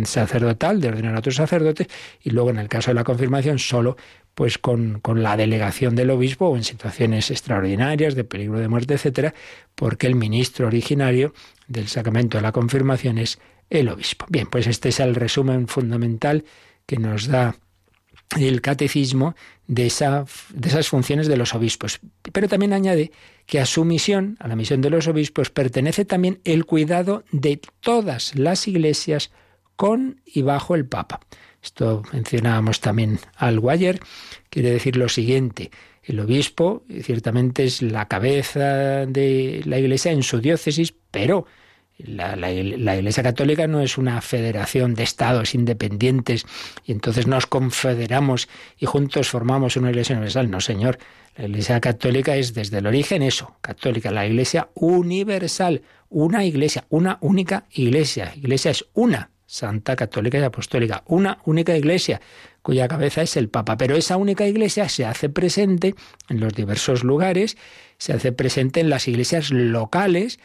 [0.05, 1.87] sacerdotal, de ordenar a otros sacerdotes,
[2.21, 3.97] y luego en el caso de la confirmación solo
[4.33, 8.95] pues con, con, la delegación del obispo o en situaciones extraordinarias de peligro de muerte,
[8.95, 9.33] etcétera,
[9.75, 11.33] porque el ministro originario
[11.67, 14.25] del sacramento de la confirmación es el obispo.
[14.29, 16.43] Bien, pues este es el resumen fundamental
[16.85, 17.55] que nos da
[18.37, 19.35] el catecismo
[19.67, 21.99] de, esa, de esas funciones de los obispos.
[22.31, 23.11] Pero también añade
[23.45, 27.59] que a su misión, a la misión de los obispos, pertenece también el cuidado de
[27.79, 29.31] todas las iglesias
[29.75, 31.19] con y bajo el Papa.
[31.61, 33.99] Esto mencionábamos también algo ayer.
[34.49, 35.71] Quiere decir lo siguiente.
[36.03, 41.47] El obispo ciertamente es la cabeza de la iglesia en su diócesis, pero
[41.97, 46.45] la, Iglesia Católica no es una federación de estados independientes
[46.85, 50.49] y entonces nos confederamos y juntos formamos una Iglesia universal.
[50.49, 50.97] No, señor.
[51.37, 57.17] La Iglesia Católica es desde el origen eso, católica, la Iglesia universal, una Iglesia, una
[57.19, 58.33] única Iglesia.
[58.35, 62.21] Iglesia es una, Santa Católica y Apostólica, una única Iglesia
[62.61, 63.77] cuya cabeza es el Papa.
[63.77, 65.93] Pero esa única Iglesia se hace presente
[66.29, 67.57] en los diversos lugares,
[67.97, 70.39] se hace presente en las iglesias locales,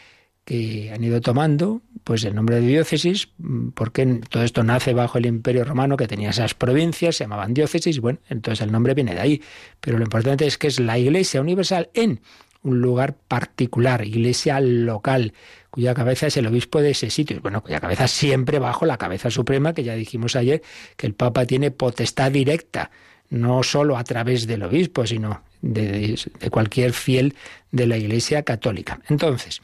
[0.50, 3.28] que han ido tomando pues el nombre de diócesis,
[3.74, 8.00] porque todo esto nace bajo el Imperio Romano que tenía esas provincias, se llamaban diócesis,
[8.00, 9.42] bueno, entonces el nombre viene de ahí.
[9.78, 12.20] Pero lo importante es que es la Iglesia universal en
[12.62, 15.34] un lugar particular, iglesia local,
[15.70, 17.40] cuya cabeza es el obispo de ese sitio.
[17.40, 20.62] Bueno, cuya cabeza siempre bajo la cabeza suprema, que ya dijimos ayer,
[20.96, 22.90] que el Papa tiene potestad directa,
[23.30, 26.18] no solo a través del obispo, sino de,
[26.50, 27.34] cualquier fiel
[27.70, 29.00] de la Iglesia católica.
[29.08, 29.62] Entonces,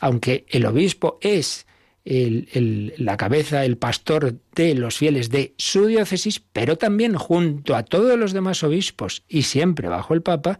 [0.00, 1.66] aunque el obispo es
[2.04, 8.18] la cabeza, el pastor de los fieles de su diócesis, pero también junto a todos
[8.18, 10.58] los demás obispos y siempre bajo el Papa,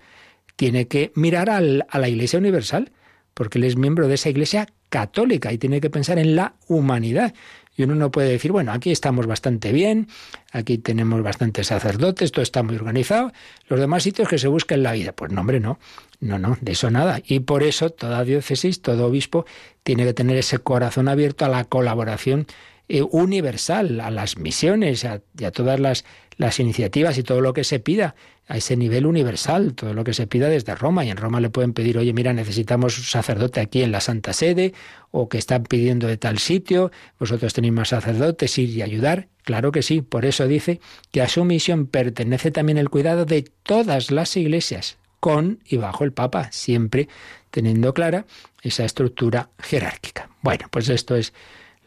[0.57, 2.91] tiene que mirar a la Iglesia Universal,
[3.33, 7.35] porque él es miembro de esa Iglesia católica y tiene que pensar en la humanidad.
[7.79, 10.09] Y uno no puede decir, bueno, aquí estamos bastante bien,
[10.51, 13.33] aquí tenemos bastantes sacerdotes, todo está muy organizado,
[13.69, 15.13] los demás sitios que se busquen la vida.
[15.13, 15.79] Pues no, hombre, no,
[16.19, 17.23] no, no, de eso nada.
[17.25, 19.47] Y por eso toda diócesis, todo obispo,
[19.85, 22.49] tiene que tener ese corazón abierto a la colaboración
[22.89, 25.07] eh, universal, a las misiones
[25.39, 26.05] y a todas las,
[26.39, 28.15] las iniciativas y todo lo que se pida
[28.47, 31.05] a ese nivel universal, todo lo que se pida desde Roma.
[31.05, 34.33] Y en Roma le pueden pedir, oye, mira, necesitamos un sacerdote aquí en la Santa
[34.33, 34.73] Sede,
[35.11, 39.29] o que están pidiendo de tal sitio, vosotros tenéis más sacerdotes, ir y ayudar.
[39.43, 43.51] Claro que sí, por eso dice que a su misión pertenece también el cuidado de
[43.63, 47.09] todas las iglesias, con y bajo el Papa, siempre
[47.51, 48.27] teniendo clara
[48.63, 50.31] esa estructura jerárquica.
[50.43, 51.33] Bueno, pues esto es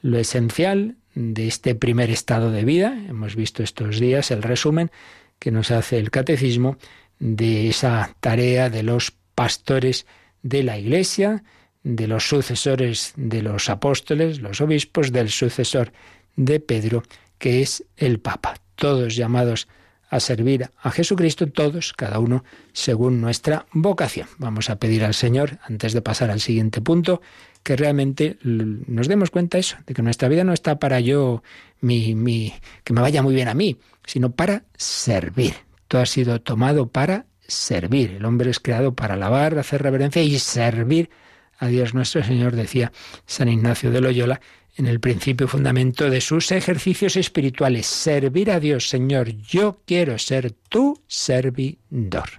[0.02, 2.93] lo esencial de este primer estado de vida.
[3.08, 4.91] Hemos visto estos días el resumen
[5.39, 6.78] que nos hace el catecismo
[7.19, 10.06] de esa tarea de los pastores
[10.43, 11.43] de la Iglesia,
[11.84, 15.91] de los sucesores de los apóstoles, los obispos, del sucesor
[16.36, 17.04] de Pedro,
[17.38, 18.56] que es el Papa.
[18.76, 19.67] Todos llamados
[20.10, 22.43] a servir a Jesucristo, todos, cada uno
[22.74, 24.28] según nuestra vocación.
[24.38, 27.21] Vamos a pedir al Señor, antes de pasar al siguiente punto,
[27.63, 31.43] que realmente nos demos cuenta eso, de que nuestra vida no está para yo,
[31.80, 35.54] mi, mi, que me vaya muy bien a mí, sino para servir.
[35.88, 38.12] Todo ha sido tomado para servir.
[38.12, 41.10] El hombre es creado para alabar, hacer reverencia y servir
[41.58, 42.91] a Dios nuestro Señor, decía
[43.26, 44.41] San Ignacio de Loyola,
[44.78, 47.86] en el principio y fundamento de sus ejercicios espirituales.
[47.86, 52.30] Servir a Dios, Señor, yo quiero ser tu servidor.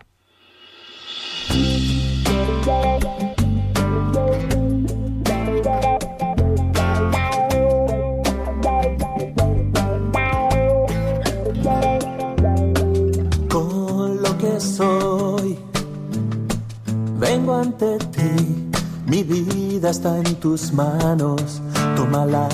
[17.50, 18.70] Ante ti,
[19.07, 21.61] mi vida está en tus manos,
[21.96, 22.48] tómala.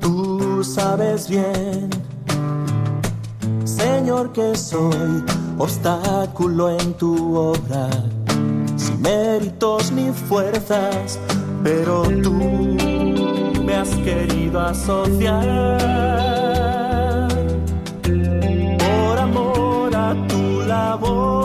[0.00, 1.88] Tú sabes bien,
[3.64, 5.24] Señor, que soy
[5.58, 7.88] obstáculo en tu obra,
[8.76, 11.18] sin méritos ni fuerzas,
[11.62, 12.32] pero tú
[13.64, 15.78] me has querido asociar
[18.78, 21.35] por amor a tu labor.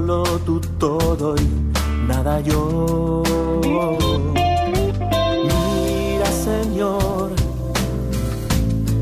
[0.00, 3.22] Pudiéndolo tú todo y nada yo.
[5.42, 7.32] Mira, Señor,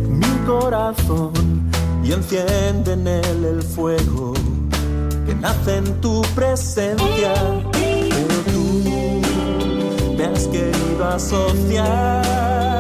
[0.09, 1.33] mi corazón
[2.05, 4.33] y enciende en él el fuego
[5.27, 7.35] que nace en tu presencia.
[7.73, 8.83] Pero tú
[10.17, 12.78] me has querido asociar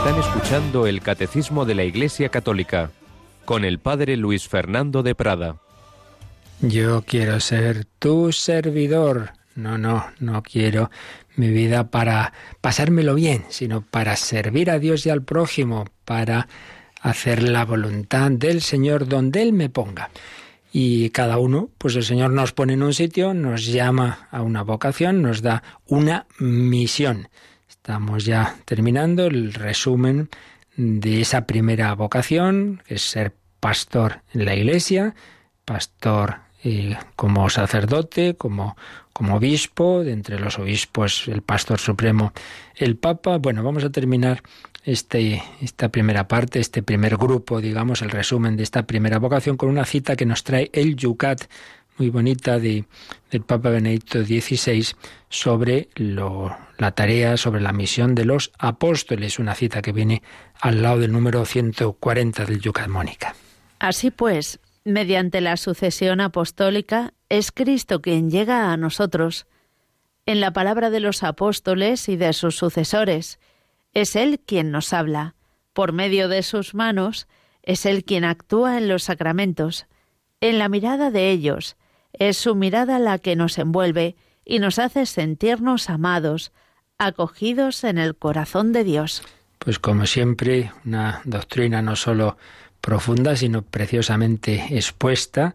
[0.00, 2.90] Están escuchando el Catecismo de la Iglesia Católica
[3.44, 5.56] con el Padre Luis Fernando de Prada.
[6.62, 9.32] Yo quiero ser tu servidor.
[9.54, 10.90] No, no, no quiero
[11.36, 12.32] mi vida para
[12.62, 16.48] pasármelo bien, sino para servir a Dios y al prójimo, para
[17.02, 20.08] hacer la voluntad del Señor donde Él me ponga.
[20.72, 24.62] Y cada uno, pues el Señor nos pone en un sitio, nos llama a una
[24.62, 27.28] vocación, nos da una misión.
[27.82, 30.28] Estamos ya terminando el resumen
[30.76, 35.14] de esa primera vocación, que es ser pastor en la iglesia,
[35.64, 38.76] pastor eh, como sacerdote, como,
[39.14, 42.34] como obispo, de entre los obispos el pastor supremo,
[42.76, 43.38] el papa.
[43.38, 44.42] Bueno, vamos a terminar
[44.84, 49.70] este, esta primera parte, este primer grupo, digamos, el resumen de esta primera vocación con
[49.70, 51.44] una cita que nos trae el Yucat
[52.00, 52.86] muy bonita de,
[53.30, 54.86] del Papa Benedicto XVI
[55.28, 60.22] sobre lo, la tarea, sobre la misión de los apóstoles, una cita que viene
[60.60, 63.34] al lado del número 140 del Yucat Mónica.
[63.78, 69.46] Así pues, mediante la sucesión apostólica, es Cristo quien llega a nosotros.
[70.24, 73.38] En la palabra de los apóstoles y de sus sucesores,
[73.92, 75.34] es Él quien nos habla.
[75.74, 77.28] Por medio de sus manos,
[77.62, 79.86] es Él quien actúa en los sacramentos.
[80.40, 81.76] En la mirada de ellos,
[82.20, 86.52] es su mirada la que nos envuelve y nos hace sentirnos amados,
[86.98, 89.22] acogidos en el corazón de Dios.
[89.58, 92.36] Pues como siempre, una doctrina no solo
[92.80, 95.54] profunda, sino preciosamente expuesta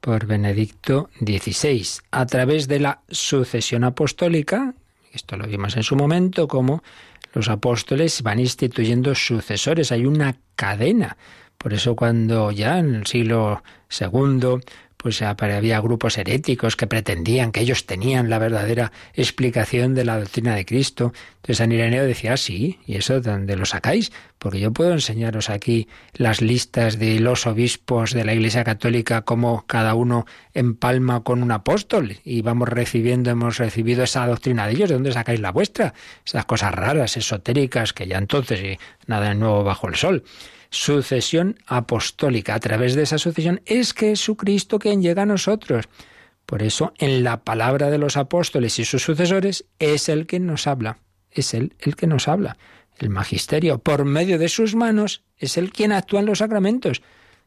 [0.00, 4.74] por Benedicto XVI, a través de la sucesión apostólica,
[5.12, 6.82] esto lo vimos en su momento, como
[7.32, 11.16] los apóstoles van instituyendo sucesores, hay una cadena.
[11.58, 13.62] Por eso cuando ya en el siglo
[13.98, 14.60] II
[15.04, 20.54] pues había grupos heréticos que pretendían que ellos tenían la verdadera explicación de la doctrina
[20.54, 21.12] de Cristo.
[21.34, 24.12] Entonces San Ireneo decía, ah, sí, ¿y eso de dónde lo sacáis?
[24.38, 29.66] Porque yo puedo enseñaros aquí las listas de los obispos de la Iglesia Católica, como
[29.66, 30.24] cada uno
[30.54, 35.12] empalma con un apóstol, y vamos recibiendo, hemos recibido esa doctrina de ellos, ¿de dónde
[35.12, 35.92] sacáis la vuestra?
[36.24, 40.24] Esas cosas raras, esotéricas, que ya entonces, nada de nuevo bajo el sol
[40.74, 42.54] sucesión apostólica.
[42.54, 45.86] A través de esa sucesión es Jesucristo quien llega a nosotros.
[46.46, 50.66] Por eso, en la palabra de los apóstoles y sus sucesores, es el que nos
[50.66, 50.98] habla.
[51.30, 52.58] Es él el que nos habla.
[52.98, 57.02] El magisterio, por medio de sus manos, es el quien actúa en los sacramentos.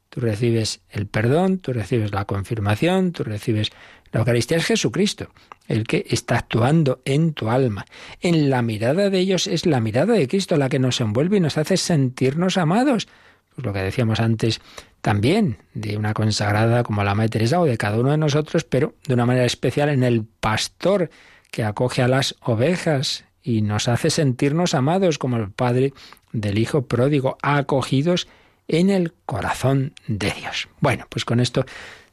[0.09, 3.71] Tú recibes el perdón, tú recibes la confirmación, tú recibes
[4.11, 5.31] la Eucaristía es Jesucristo,
[5.67, 7.85] el que está actuando en tu alma.
[8.21, 11.41] En la mirada de ellos es la mirada de Cristo la que nos envuelve y
[11.41, 13.07] nos hace sentirnos amados.
[13.55, 14.61] Pues lo que decíamos antes
[15.01, 18.95] también de una consagrada como la Madre Teresa o de cada uno de nosotros, pero
[19.07, 21.09] de una manera especial en el pastor
[21.51, 25.93] que acoge a las ovejas y nos hace sentirnos amados como el Padre
[26.33, 28.27] del Hijo pródigo, acogidos
[28.67, 30.67] en el corazón de Dios.
[30.81, 31.65] Bueno, pues con esto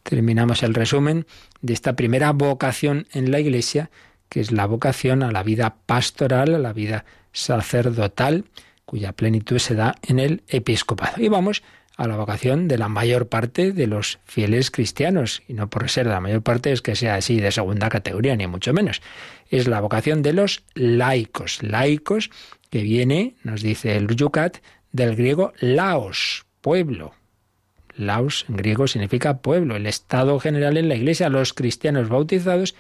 [0.04, 1.26] terminamos el resumen
[1.60, 3.90] de esta primera vocación en la Iglesia,
[4.28, 8.44] que es la vocación a la vida pastoral, a la vida sacerdotal,
[8.84, 11.20] cuya plenitud se da en el episcopado.
[11.20, 11.62] Y vamos
[11.96, 15.42] a la vocación de la mayor parte de los fieles cristianos.
[15.48, 18.46] Y no por ser la mayor parte es que sea así de segunda categoría, ni
[18.46, 19.00] mucho menos.
[19.48, 21.62] Es la vocación de los laicos.
[21.62, 22.30] Laicos
[22.70, 24.58] que viene, nos dice el Yucat,
[24.92, 27.14] del griego laos, pueblo.
[27.96, 32.74] Laos en griego significa pueblo, el estado general en la iglesia, los cristianos bautizados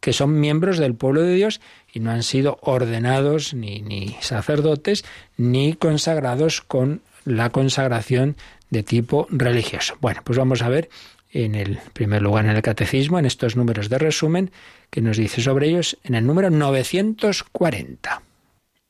[0.00, 1.60] que son miembros del pueblo de Dios
[1.92, 5.04] y no han sido ordenados ni, ni sacerdotes
[5.36, 8.36] ni consagrados con la consagración
[8.70, 9.96] de tipo religioso.
[10.00, 10.88] Bueno, pues vamos a ver
[11.30, 14.50] en el primer lugar en el catecismo, en estos números de resumen,
[14.90, 18.22] que nos dice sobre ellos en el número 940.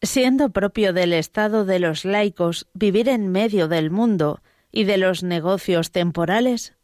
[0.00, 4.40] Siendo propio del estado de los laicos vivir en medio del mundo
[4.72, 6.74] y de los negocios temporales,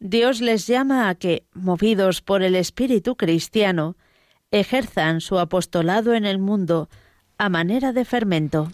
[0.00, 3.96] Dios les llama a que, movidos por el espíritu cristiano,
[4.50, 6.88] ejerzan su apostolado en el mundo
[7.38, 8.70] a manera de fermento.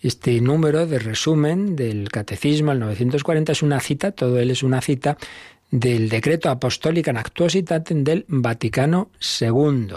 [0.00, 4.80] Este número de resumen del Catecismo, el 940, es una cita, todo él es una
[4.80, 5.18] cita
[5.70, 9.10] del decreto apostólica en actuositatem del Vaticano
[9.40, 9.88] II.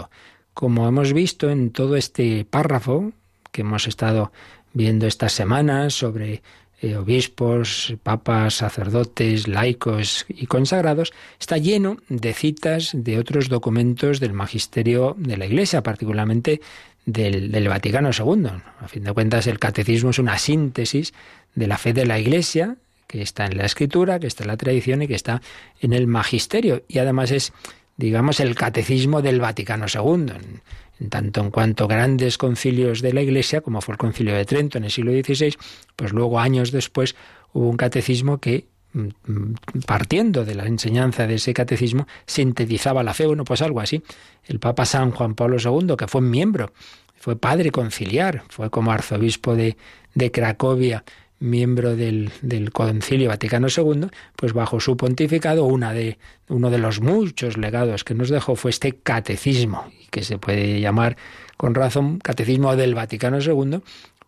[0.52, 3.12] Como hemos visto en todo este párrafo
[3.50, 4.30] que hemos estado
[4.72, 6.42] viendo estas semanas sobre
[6.84, 14.34] eh, obispos, papas, sacerdotes, laicos y consagrados, está lleno de citas de otros documentos del
[14.34, 16.60] magisterio de la Iglesia, particularmente
[17.06, 18.50] del, del, Vaticano II.
[18.80, 21.14] A fin de cuentas, el catecismo es una síntesis
[21.54, 22.76] de la fe de la Iglesia,
[23.06, 25.40] que está en la escritura, que está en la tradición y que está
[25.80, 26.82] en el magisterio.
[26.86, 27.54] Y además es,
[27.96, 30.34] digamos, el catecismo del Vaticano II.
[31.00, 34.78] En, tanto en cuanto grandes concilios de la Iglesia, como fue el concilio de Trento
[34.78, 35.54] en el siglo XVI,
[35.96, 37.16] pues luego años después
[37.52, 39.54] hubo un catecismo que mm, mm,
[39.86, 44.02] partiendo de la enseñanza de ese catecismo, sintetizaba la fe, bueno, pues algo así.
[44.44, 46.72] El Papa San Juan Pablo II, que fue miembro,
[47.16, 49.76] fue padre conciliar, fue como arzobispo de,
[50.14, 51.04] de Cracovia,
[51.40, 56.18] miembro del, del, Concilio Vaticano II, pues bajo su pontificado una de,
[56.48, 61.16] uno de los muchos legados que nos dejó fue este catecismo, que se puede llamar
[61.56, 63.80] con razón catecismo del Vaticano II,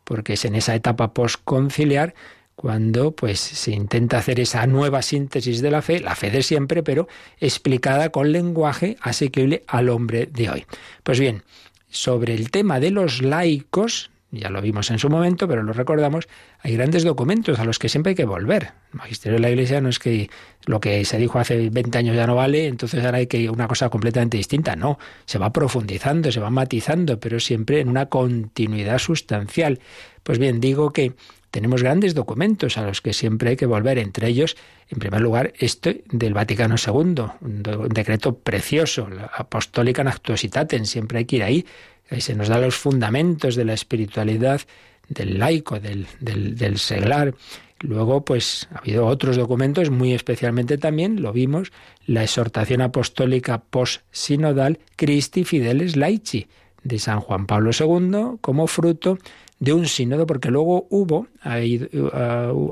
[0.05, 2.15] porque es en esa etapa postconciliar
[2.55, 6.83] cuando pues se intenta hacer esa nueva síntesis de la fe, la fe de siempre,
[6.83, 7.07] pero
[7.39, 10.67] explicada con lenguaje asequible al hombre de hoy.
[11.03, 11.43] Pues bien,
[11.89, 16.29] sobre el tema de los laicos, ya lo vimos en su momento, pero lo recordamos,
[16.61, 18.73] hay grandes documentos a los que siempre hay que volver.
[18.93, 20.31] El magisterio de la Iglesia no es que
[20.65, 23.69] lo que se dijo hace 20 años ya no vale, entonces ahora hay que una
[23.69, 24.77] cosa completamente distinta.
[24.77, 29.81] No, se va profundizando, se va matizando, pero siempre en una continuidad sustancial.
[30.23, 31.15] Pues bien, digo que
[31.57, 34.59] tenemos grandes documentos a los que siempre hay que volver, entre ellos,
[34.91, 41.25] en primer lugar, este del Vaticano II, un, decreto precioso, la Apostólica Actuositatem, siempre hay
[41.25, 41.67] que ir ahí,
[42.11, 44.61] ahí se nos da los fundamentos de la espiritualidad
[45.09, 47.35] del laico, del, del, seglar.
[47.81, 51.73] Luego, pues ha habido otros documentos, muy especialmente también, lo vimos,
[52.05, 56.49] la exhortación apostólica post-sinodal Christi Fideles Laici,
[56.85, 59.17] de San Juan Pablo II, como fruto
[59.59, 61.57] de un sínodo, porque luego hubo, ha,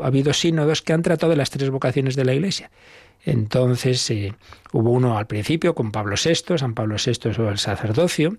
[0.03, 2.71] habido sínodos que han tratado de las tres vocaciones de la Iglesia.
[3.25, 4.35] Entonces eh,
[4.73, 8.37] hubo uno al principio con Pablo VI, San Pablo VI sobre el sacerdocio,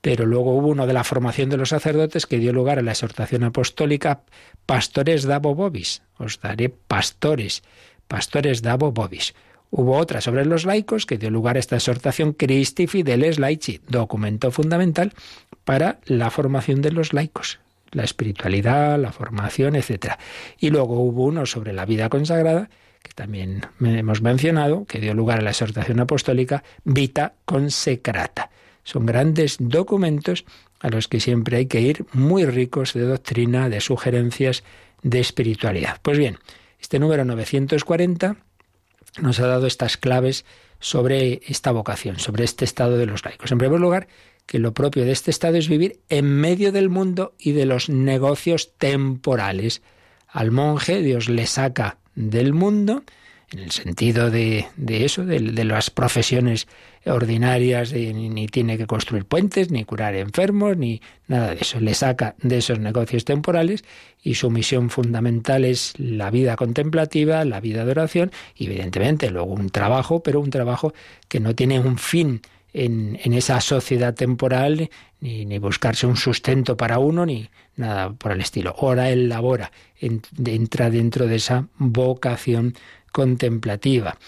[0.00, 2.92] pero luego hubo uno de la formación de los sacerdotes que dio lugar a la
[2.92, 4.22] exhortación apostólica
[4.66, 7.62] Pastores dabo vobis, os daré pastores,
[8.08, 9.34] pastores dabo vobis.
[9.70, 14.50] Hubo otra sobre los laicos que dio lugar a esta exhortación Christi Fideles Laici, documento
[14.50, 15.12] fundamental
[15.64, 17.60] para la formación de los laicos
[17.92, 20.14] la espiritualidad, la formación, etc.
[20.58, 22.68] Y luego hubo uno sobre la vida consagrada,
[23.02, 28.50] que también hemos mencionado, que dio lugar a la exhortación apostólica Vita Consecrata.
[28.82, 30.44] Son grandes documentos
[30.80, 34.62] a los que siempre hay que ir muy ricos de doctrina, de sugerencias,
[35.02, 35.98] de espiritualidad.
[36.02, 36.38] Pues bien,
[36.80, 38.36] este número 940
[39.20, 40.44] nos ha dado estas claves
[40.78, 43.50] sobre esta vocación, sobre este estado de los laicos.
[43.50, 44.08] En primer lugar,
[44.46, 47.88] que lo propio de este estado es vivir en medio del mundo y de los
[47.88, 49.82] negocios temporales.
[50.28, 53.02] Al monje Dios le saca del mundo,
[53.50, 56.66] en el sentido de, eso, de, las profesiones
[57.04, 61.78] ordinarias, ni, tiene que construir puentes, ni curar enfermos, ni nada de eso.
[61.78, 63.84] Le saca de esos negocios temporales
[64.22, 69.52] y su misión fundamental es la vida contemplativa, la vida de oración y evidentemente luego
[69.52, 70.92] un trabajo, pero un trabajo
[71.28, 72.42] que no tiene un fin
[72.76, 78.74] en, esa sociedad temporal, ni, buscarse un sustento para uno, ni nada por el estilo.
[78.78, 82.74] Ora él labora, entra dentro de esa vocación
[83.12, 84.18] contemplativa.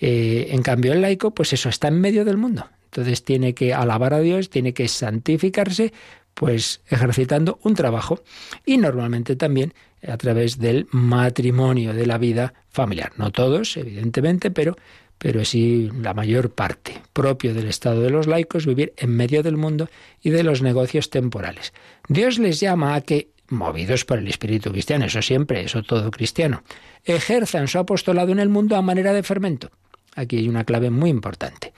[0.00, 2.68] Eh, en cambio, el laico, pues eso, está en medio del mundo.
[2.84, 5.92] Entonces tiene que alabar a Dios, tiene que santificarse
[6.34, 8.22] pues ejercitando un trabajo
[8.66, 9.72] y normalmente también
[10.06, 13.12] a través del matrimonio, de la vida familiar.
[13.16, 14.76] No todos, evidentemente, pero,
[15.18, 19.56] pero sí la mayor parte, propio del estado de los laicos, vivir en medio del
[19.56, 19.88] mundo
[20.22, 21.72] y de los negocios temporales.
[22.08, 26.62] Dios les llama a que, movidos por el espíritu cristiano, eso siempre, eso todo cristiano,
[27.04, 29.70] ejerzan su apostolado en el mundo a manera de fermento.
[30.14, 31.72] Aquí hay una clave muy importante.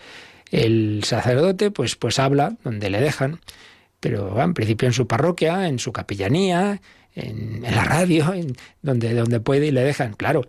[0.50, 3.40] El sacerdote, pues, pues habla donde le dejan,
[4.00, 6.80] pero en principio en su parroquia, en su capellanía,
[7.14, 10.46] en, la radio, en donde, donde puede y le dejan, claro.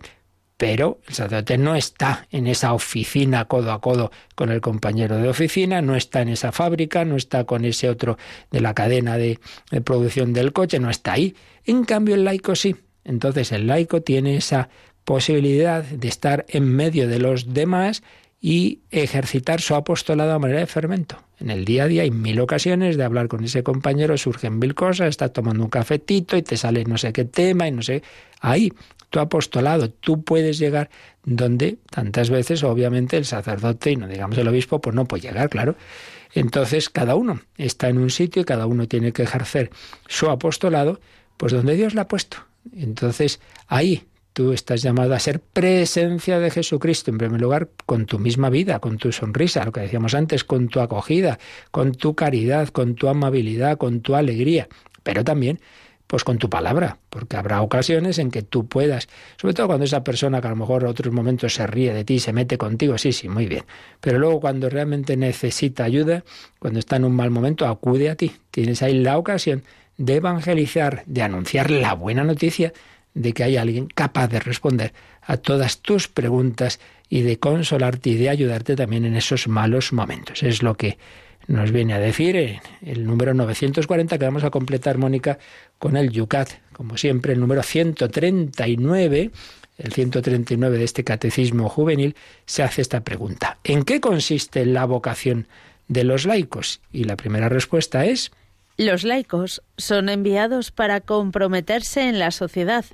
[0.60, 5.26] Pero el sacerdote no está en esa oficina codo a codo con el compañero de
[5.26, 8.18] oficina, no está en esa fábrica, no está con ese otro
[8.50, 9.40] de la cadena de,
[9.82, 11.34] producción del coche, no está ahí.
[11.64, 12.76] En cambio el laico sí.
[13.04, 14.68] Entonces el laico tiene esa
[15.06, 18.02] posibilidad de estar en medio de los demás
[18.38, 21.22] y ejercitar su apostolado a manera de fermento.
[21.38, 24.74] En el día a día hay mil ocasiones de hablar con ese compañero, surgen mil
[24.74, 28.02] cosas, estás tomando un cafetito y te sale no sé qué tema y no sé.
[28.42, 28.70] Ahí,
[29.10, 30.88] tu apostolado, tú puedes llegar
[31.24, 35.50] donde tantas veces, obviamente, el sacerdote y no digamos el obispo, pues no puede llegar,
[35.50, 35.76] claro.
[36.32, 39.70] Entonces, cada uno está en un sitio y cada uno tiene que ejercer
[40.06, 41.00] su apostolado,
[41.36, 42.38] pues donde Dios le ha puesto.
[42.72, 48.20] Entonces, ahí Tú estás llamado a ser presencia de Jesucristo, en primer lugar, con tu
[48.20, 51.40] misma vida, con tu sonrisa, lo que decíamos antes, con tu acogida,
[51.72, 54.68] con tu caridad, con tu amabilidad, con tu alegría,
[55.02, 55.60] pero también
[56.10, 59.08] pues con tu palabra, porque habrá ocasiones en que tú puedas,
[59.40, 62.02] sobre todo cuando esa persona que a lo mejor en otros momentos se ríe de
[62.02, 63.62] ti, se mete contigo, sí, sí, muy bien,
[64.00, 66.24] pero luego cuando realmente necesita ayuda,
[66.58, 69.62] cuando está en un mal momento, acude a ti, tienes ahí la ocasión
[69.98, 72.72] de evangelizar, de anunciar la buena noticia
[73.14, 74.92] de que hay alguien capaz de responder
[75.22, 80.42] a todas tus preguntas y de consolarte y de ayudarte también en esos malos momentos.
[80.42, 80.98] Es lo que
[81.46, 85.38] nos viene a decir el número 940 que vamos a completar, Mónica,
[85.80, 86.50] con el Yucat.
[86.72, 89.30] Como siempre, el número 139,
[89.78, 92.14] el 139 de este catecismo juvenil,
[92.46, 93.58] se hace esta pregunta.
[93.64, 95.48] ¿En qué consiste la vocación
[95.88, 96.80] de los laicos?
[96.92, 98.30] Y la primera respuesta es...
[98.76, 102.84] Los laicos son enviados para comprometerse en la sociedad,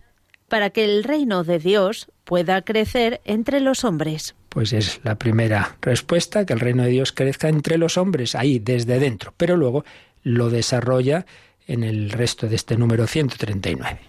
[0.49, 4.37] para que el reino de Dios pueda crecer entre los hombres.
[4.49, 8.61] Pues es la primera respuesta, que el reino de Dios crezca entre los hombres, ahí,
[8.61, 9.84] desde dentro, pero luego
[10.22, 11.26] lo desarrolla
[11.67, 14.01] en el resto de este número 139.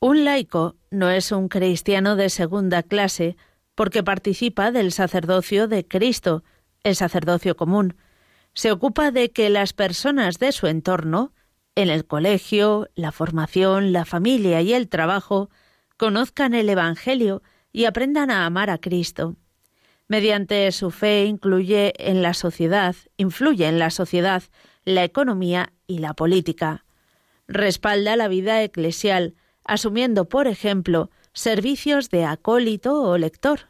[0.00, 3.36] Un laico no es un cristiano de segunda clase
[3.74, 6.42] porque participa del sacerdocio de Cristo,
[6.84, 7.96] el sacerdocio común.
[8.54, 11.32] Se ocupa de que las personas de su entorno,
[11.74, 15.50] en el colegio, la formación, la familia y el trabajo,
[15.96, 17.42] conozcan el Evangelio
[17.72, 19.36] y aprendan a amar a Cristo.
[20.08, 24.42] Mediante su fe incluye en la sociedad, influye en la sociedad,
[24.84, 26.84] la economía y la política.
[27.52, 29.34] Respalda la vida eclesial,
[29.64, 33.62] asumiendo, por ejemplo, servicios de acólito o lector.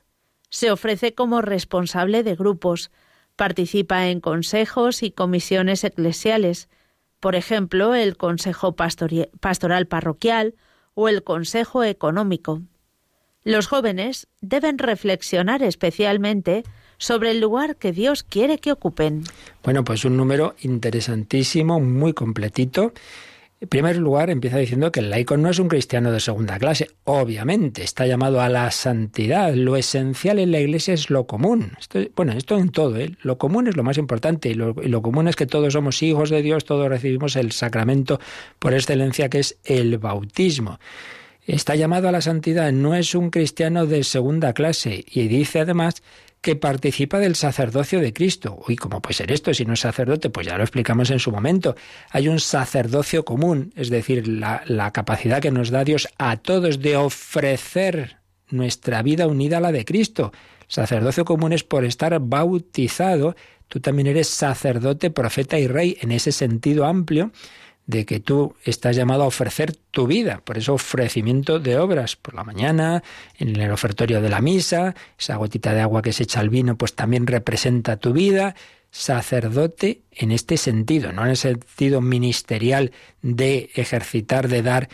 [0.51, 2.91] Se ofrece como responsable de grupos,
[3.37, 6.68] participa en consejos y comisiones eclesiales,
[7.20, 10.57] por ejemplo, el Consejo Pastoral Parroquial
[10.93, 12.61] o el Consejo Económico.
[13.45, 16.64] Los jóvenes deben reflexionar especialmente
[16.99, 19.24] sobre el lugar que Dios quiere que ocupen.
[19.64, 22.93] Bueno, pues un número interesantísimo, muy completito
[23.62, 26.88] en primer lugar, empieza diciendo que el laico no es un cristiano de segunda clase.
[27.04, 29.52] Obviamente, está llamado a la santidad.
[29.52, 31.72] Lo esencial en la iglesia es lo común.
[32.16, 32.96] bueno, esto en todo.
[32.96, 33.14] ¿eh?
[33.20, 34.48] Lo común es lo más importante.
[34.48, 37.52] Y lo, y lo común es que todos somos hijos de Dios, todos recibimos el
[37.52, 38.18] sacramento
[38.58, 40.80] por excelencia que es el bautismo.
[41.46, 45.04] Está llamado a la santidad, no es un cristiano de segunda clase.
[45.06, 46.02] Y dice además
[46.41, 48.59] que participa del sacerdocio de Cristo.
[48.66, 50.30] Uy, ¿cómo puede ser esto si no es sacerdote?
[50.30, 51.76] Pues ya lo explicamos en su momento.
[52.11, 56.80] Hay un sacerdocio común, es decir, la, la capacidad que nos da Dios a todos
[56.80, 58.18] de ofrecer
[58.49, 60.32] nuestra vida unida a la de Cristo.
[60.66, 63.36] Sacerdocio común es por estar bautizado.
[63.68, 67.32] Tú también eres sacerdote, profeta y rey en ese sentido amplio
[67.91, 70.41] de que tú estás llamado a ofrecer tu vida.
[70.45, 73.03] Por eso ofrecimiento de obras por la mañana,
[73.36, 76.76] en el ofertorio de la misa, esa gotita de agua que se echa al vino,
[76.76, 78.55] pues también representa tu vida
[78.91, 82.93] sacerdote en este sentido, no en el sentido ministerial
[83.23, 84.91] de ejercitar, de dar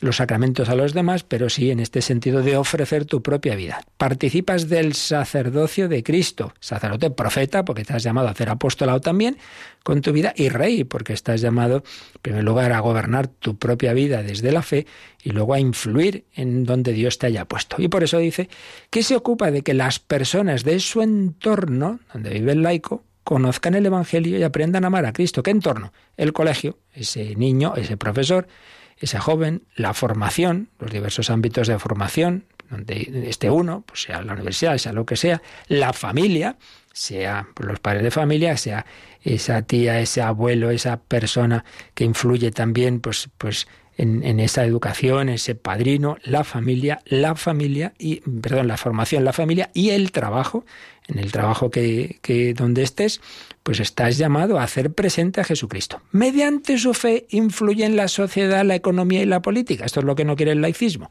[0.00, 3.80] los sacramentos a los demás, pero sí en este sentido de ofrecer tu propia vida.
[3.96, 9.38] Participas del sacerdocio de Cristo, sacerdote profeta, porque estás llamado a hacer apostolado también
[9.82, 13.94] con tu vida, y rey, porque estás llamado, en primer lugar, a gobernar tu propia
[13.94, 14.86] vida desde la fe
[15.22, 17.76] y luego a influir en donde Dios te haya puesto.
[17.78, 18.50] Y por eso dice
[18.90, 23.74] que se ocupa de que las personas de su entorno, donde vive el laico, conozcan
[23.74, 25.42] el Evangelio y aprendan a amar a Cristo.
[25.42, 25.92] ¿Qué entorno?
[26.16, 28.48] El colegio, ese niño, ese profesor,
[28.96, 34.32] ese joven, la formación, los diversos ámbitos de formación, donde esté uno, pues sea la
[34.32, 36.56] universidad, sea lo que sea, la familia,
[36.94, 38.86] sea los padres de familia, sea
[39.22, 43.68] esa tía, ese abuelo, esa persona que influye también, pues, pues
[43.98, 49.34] en, en, esa educación, ese padrino, la familia, la familia y, perdón, la formación, la
[49.34, 50.64] familia y el trabajo,
[51.08, 53.20] en el trabajo que, que donde estés,
[53.62, 56.00] pues estás llamado a hacer presente a Jesucristo.
[56.12, 59.84] Mediante su fe influye en la sociedad, la economía y la política.
[59.84, 61.10] Esto es lo que no quiere el laicismo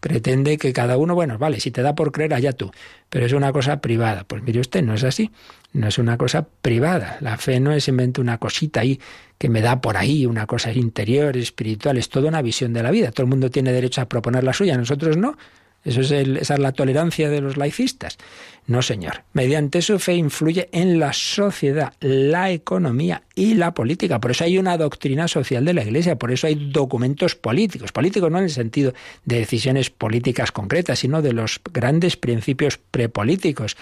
[0.00, 2.72] pretende que cada uno, bueno, vale, si te da por creer, allá tú,
[3.10, 4.24] pero es una cosa privada.
[4.24, 5.30] Pues mire usted, no es así,
[5.72, 7.18] no es una cosa privada.
[7.20, 8.98] La fe no es simplemente una cosita ahí
[9.38, 12.90] que me da por ahí, una cosa interior, espiritual, es toda una visión de la
[12.90, 13.12] vida.
[13.12, 15.36] Todo el mundo tiene derecho a proponer la suya, nosotros no.
[15.84, 18.18] Eso es esa es la tolerancia de los laicistas.
[18.66, 19.24] No, señor.
[19.32, 24.20] Mediante su fe influye en la sociedad, la economía y la política.
[24.20, 27.92] Por eso hay una doctrina social de la Iglesia, por eso hay documentos políticos.
[27.92, 28.92] Políticos no en el sentido
[29.24, 33.76] de decisiones políticas concretas, sino de los grandes principios prepolíticos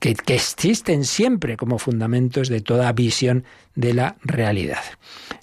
[0.00, 3.44] que, que existen siempre como fundamentos de toda visión
[3.76, 4.82] de la realidad.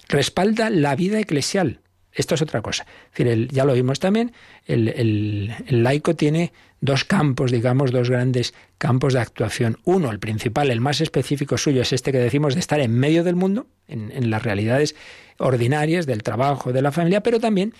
[0.08, 1.80] Respalda la vida eclesial
[2.16, 2.86] esto es otra cosa.
[3.16, 4.32] decir, ya lo vimos también,
[4.66, 9.78] el, laico tiene dos campos, digamos, dos grandes campos de actuación.
[9.84, 13.22] Uno, el principal, el más específico suyo, es este que decimos de estar en medio
[13.22, 14.96] del mundo, en las realidades
[15.38, 17.72] ordinarias del trabajo, de la familia, pero también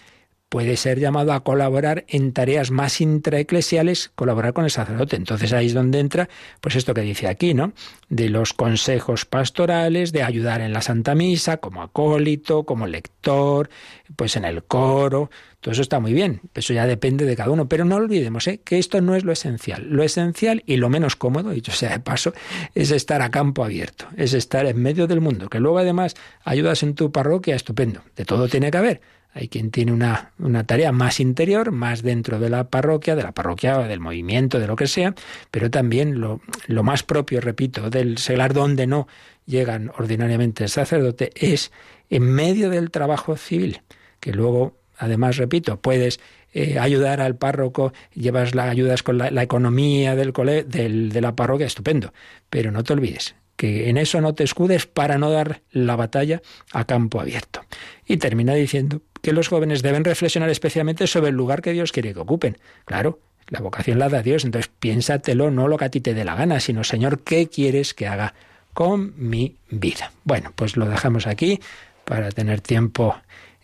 [0.57, 5.15] puede ser llamado a colaborar en tareas más intraeclesiales, colaborar con el sacerdote.
[5.15, 6.31] Entonces ahí es donde entra,
[6.63, 7.75] pues esto que dice aquí, ¿no?
[8.09, 13.69] De los consejos pastorales, de ayudar en la Santa Misa, como acólito, como lector,
[14.17, 15.29] pues en el coro.
[15.61, 17.69] Todo eso está muy bien, eso ya depende de cada uno.
[17.69, 18.63] Pero no olvidemos ¿eh?
[18.65, 19.87] que esto no es lo esencial.
[19.91, 22.33] Lo esencial y lo menos cómodo, dicho sea de paso,
[22.75, 25.51] es estar a campo abierto, es estar en medio del mundo.
[25.51, 28.01] Que luego además ayudas en tu parroquia, estupendo.
[28.17, 32.41] De todo tiene que haber hay quien tiene una, una, tarea más interior, más dentro
[32.41, 35.15] de la parroquia, de la parroquia del movimiento, de lo que sea,
[35.51, 36.41] pero también lo,
[36.83, 39.09] más propio, repito, del seglar donde no
[39.45, 41.71] llegan ordinariamente el sacerdote es
[42.09, 43.83] en medio del trabajo civil,
[44.21, 46.19] que luego, además, repito, puedes
[46.55, 51.37] eh, ayudar al párroco, llevas la ayudas con la, economía del, cole, del, de la
[51.37, 52.15] parroquia, estupendo,
[52.49, 56.43] pero no te olvides que en eso no te escudes para no dar la batalla
[56.73, 57.63] a campo abierto.
[58.07, 62.15] Y termina diciendo que los jóvenes deben reflexionar especialmente sobre el lugar que Dios quiere
[62.15, 62.59] que ocupen.
[62.85, 66.25] Claro, la vocación la da Dios, entonces piénsatelo, no lo que a ti te dé
[66.25, 68.35] la gana, sino, Señor, ¿qué quieres que haga
[68.75, 70.13] con mi vida?
[70.25, 71.61] Bueno, pues lo dejamos aquí
[72.05, 73.17] para tener tiempo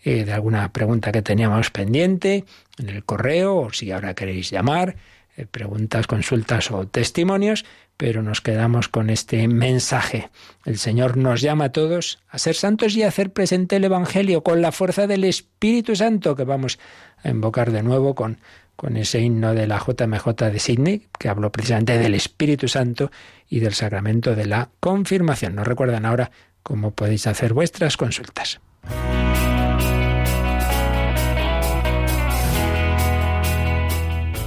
[0.03, 2.45] eh, de alguna pregunta que teníamos pendiente
[2.77, 4.95] en el correo, o si ahora queréis llamar,
[5.35, 7.65] eh, preguntas, consultas o testimonios
[7.97, 10.29] pero nos quedamos con este mensaje.
[10.65, 14.43] El Señor nos llama a todos a ser santos y a hacer presente el Evangelio
[14.43, 16.79] con la fuerza del Espíritu Santo que vamos
[17.23, 18.39] a invocar de nuevo con,
[18.75, 23.11] con ese himno de la JMJ de Sydney, que habló precisamente del Espíritu Santo
[23.47, 25.55] y del sacramento de la confirmación.
[25.55, 26.31] Nos recuerdan ahora
[26.63, 28.59] cómo podéis hacer vuestras consultas.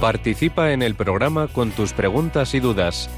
[0.01, 3.09] Participa en el programa con tus preguntas y dudas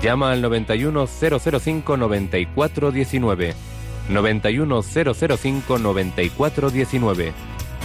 [0.00, 3.54] Llama al 91005 9419.
[4.08, 7.32] 91005 9419.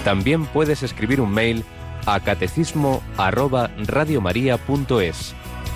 [0.04, 1.64] También puedes escribir un mail
[2.06, 3.70] a catecismo arroba.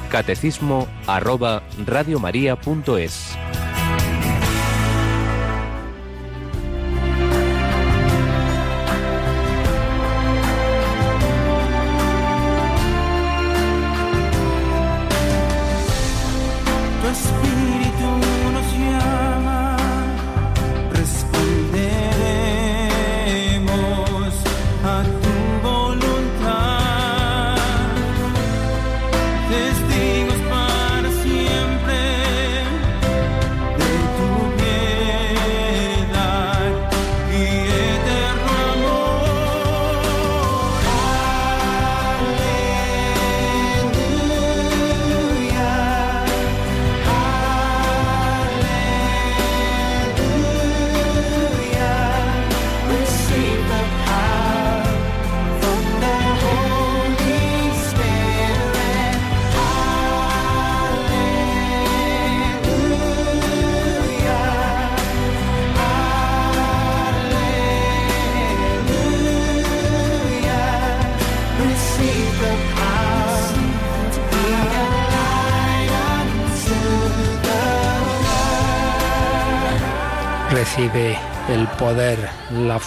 [0.09, 3.37] Catecismo arroba radiomaria.es.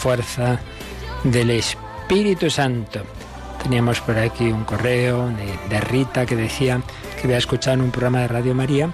[0.04, 0.60] fuerza
[1.24, 3.00] del Espíritu Santo.
[3.62, 5.32] Teníamos por aquí un correo
[5.70, 6.82] de, Rita que decía
[7.16, 8.92] que había escuchado en un programa de Radio María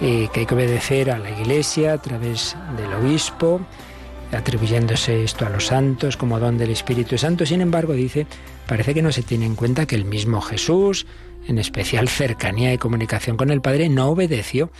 [0.00, 3.60] eh, que hay que obedecer a la Iglesia a través del obispo,
[4.32, 7.44] atribuyéndose esto a los santos como don del Espíritu Santo.
[7.44, 8.26] Sin embargo, dice,
[8.66, 11.06] parece que no se tiene en cuenta que el mismo Jesús,
[11.46, 14.70] en especial cercanía y comunicación con el Padre, no obedeció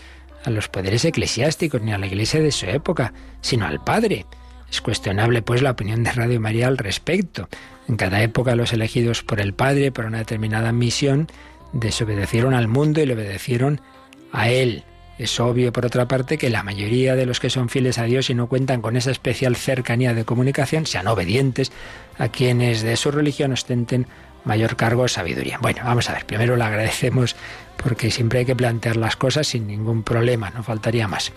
[0.43, 4.25] a los poderes eclesiásticos ni a la Iglesia de su época, sino al Padre.
[4.71, 7.47] Es cuestionable, pues, la opinión de Radio María al respecto.
[7.87, 11.27] En cada época los elegidos por el Padre para una determinada misión
[11.71, 13.81] desobedecieron al mundo y le obedecieron
[14.31, 14.83] a Él.
[15.17, 18.29] Es obvio, por otra parte, que la mayoría de los que son fieles a Dios
[18.29, 21.71] y no cuentan con esa especial cercanía de comunicación sean obedientes
[22.19, 24.05] a quienes de su religión ostenten
[24.43, 25.57] mayor cargo de sabiduría.
[25.59, 27.35] Bueno, vamos a ver, primero le agradecemos
[27.77, 31.31] porque siempre hay que plantear las cosas sin ningún problema, no faltaría más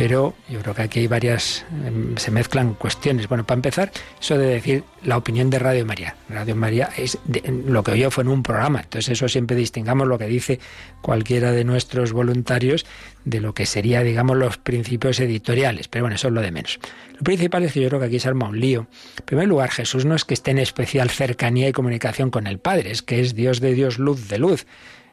[0.00, 3.28] pero yo creo que aquí hay varias, em, se mezclan cuestiones.
[3.28, 6.16] Bueno, para empezar, eso de decir la opinión de Radio María.
[6.30, 7.18] Radio María es
[7.66, 10.58] lo que oyó fue en un programa, entonces eso siempre distingamos lo que dice
[11.02, 12.86] cualquiera de nuestros voluntarios
[13.26, 16.80] de lo que sería, digamos, los principios editoriales, pero bueno, eso es lo de menos.
[17.12, 18.86] Lo principal es que yo creo que aquí se arma un lío.
[19.18, 22.58] En primer lugar, Jesús no es que esté en especial cercanía y comunicación con el
[22.58, 24.66] Padre, es que es Dios de Dios, luz de luz.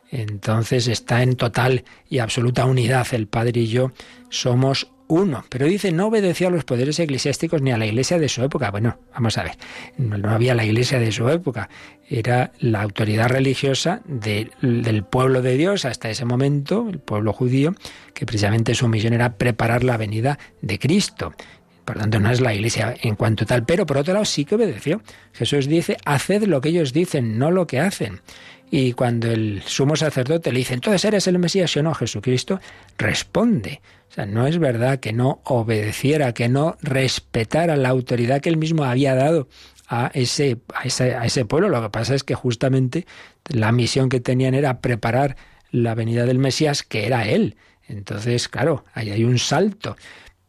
[0.09, 3.07] Entonces está en total y absoluta unidad.
[3.11, 3.91] El Padre y yo
[4.29, 5.45] somos uno.
[5.49, 8.71] Pero dice, no obedecía a los poderes eclesiásticos ni a la iglesia de su época.
[8.71, 9.53] Bueno, vamos a ver,
[9.97, 11.69] no había la iglesia de su época.
[12.09, 17.73] Era la autoridad religiosa del pueblo de Dios hasta ese momento, el pueblo judío,
[18.13, 21.33] que precisamente su misión era preparar la venida de Cristo.
[21.85, 24.55] Por tanto, no es la iglesia en cuanto tal, pero por otro lado sí que
[24.55, 25.01] obedeció.
[25.31, 28.19] Jesús dice, haced lo que ellos dicen, no lo que hacen.
[28.69, 32.59] Y cuando el sumo sacerdote le dice, entonces eres el Mesías o no, Jesucristo
[32.97, 33.81] responde.
[34.09, 38.57] O sea, no es verdad que no obedeciera, que no respetara la autoridad que él
[38.57, 39.47] mismo había dado
[39.87, 41.69] a ese, a ese, a ese pueblo.
[41.69, 43.05] Lo que pasa es que justamente
[43.45, 45.37] la misión que tenían era preparar
[45.71, 47.55] la venida del Mesías, que era él.
[47.87, 49.95] Entonces, claro, ahí hay un salto.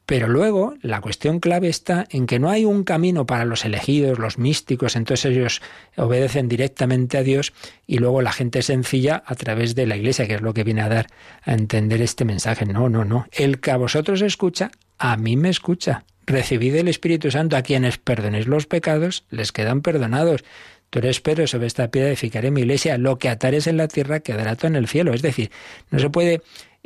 [0.09, 4.19] Pero luego la cuestión clave está en que no hay un camino para los elegidos,
[4.19, 5.61] los místicos, entonces ellos
[5.99, 7.53] obedecen directamente a Dios
[7.87, 10.81] y luego la gente sencilla a través de la iglesia, que es lo que viene
[10.81, 11.09] a dar
[11.43, 12.65] a entender este mensaje.
[12.65, 13.27] No, no, no.
[13.33, 16.05] El que a vosotros escucha, a mí me escucha.
[16.25, 20.43] Recibid el Espíritu Santo a quienes perdonéis los pecados, les quedan perdonados.
[20.89, 22.97] Tú eres Pedro, sobre esta piedra edificaré mi iglesia.
[22.97, 25.13] Lo que atares en la tierra quedará todo en el cielo.
[25.13, 25.51] Es decir,
[25.91, 26.41] no se puede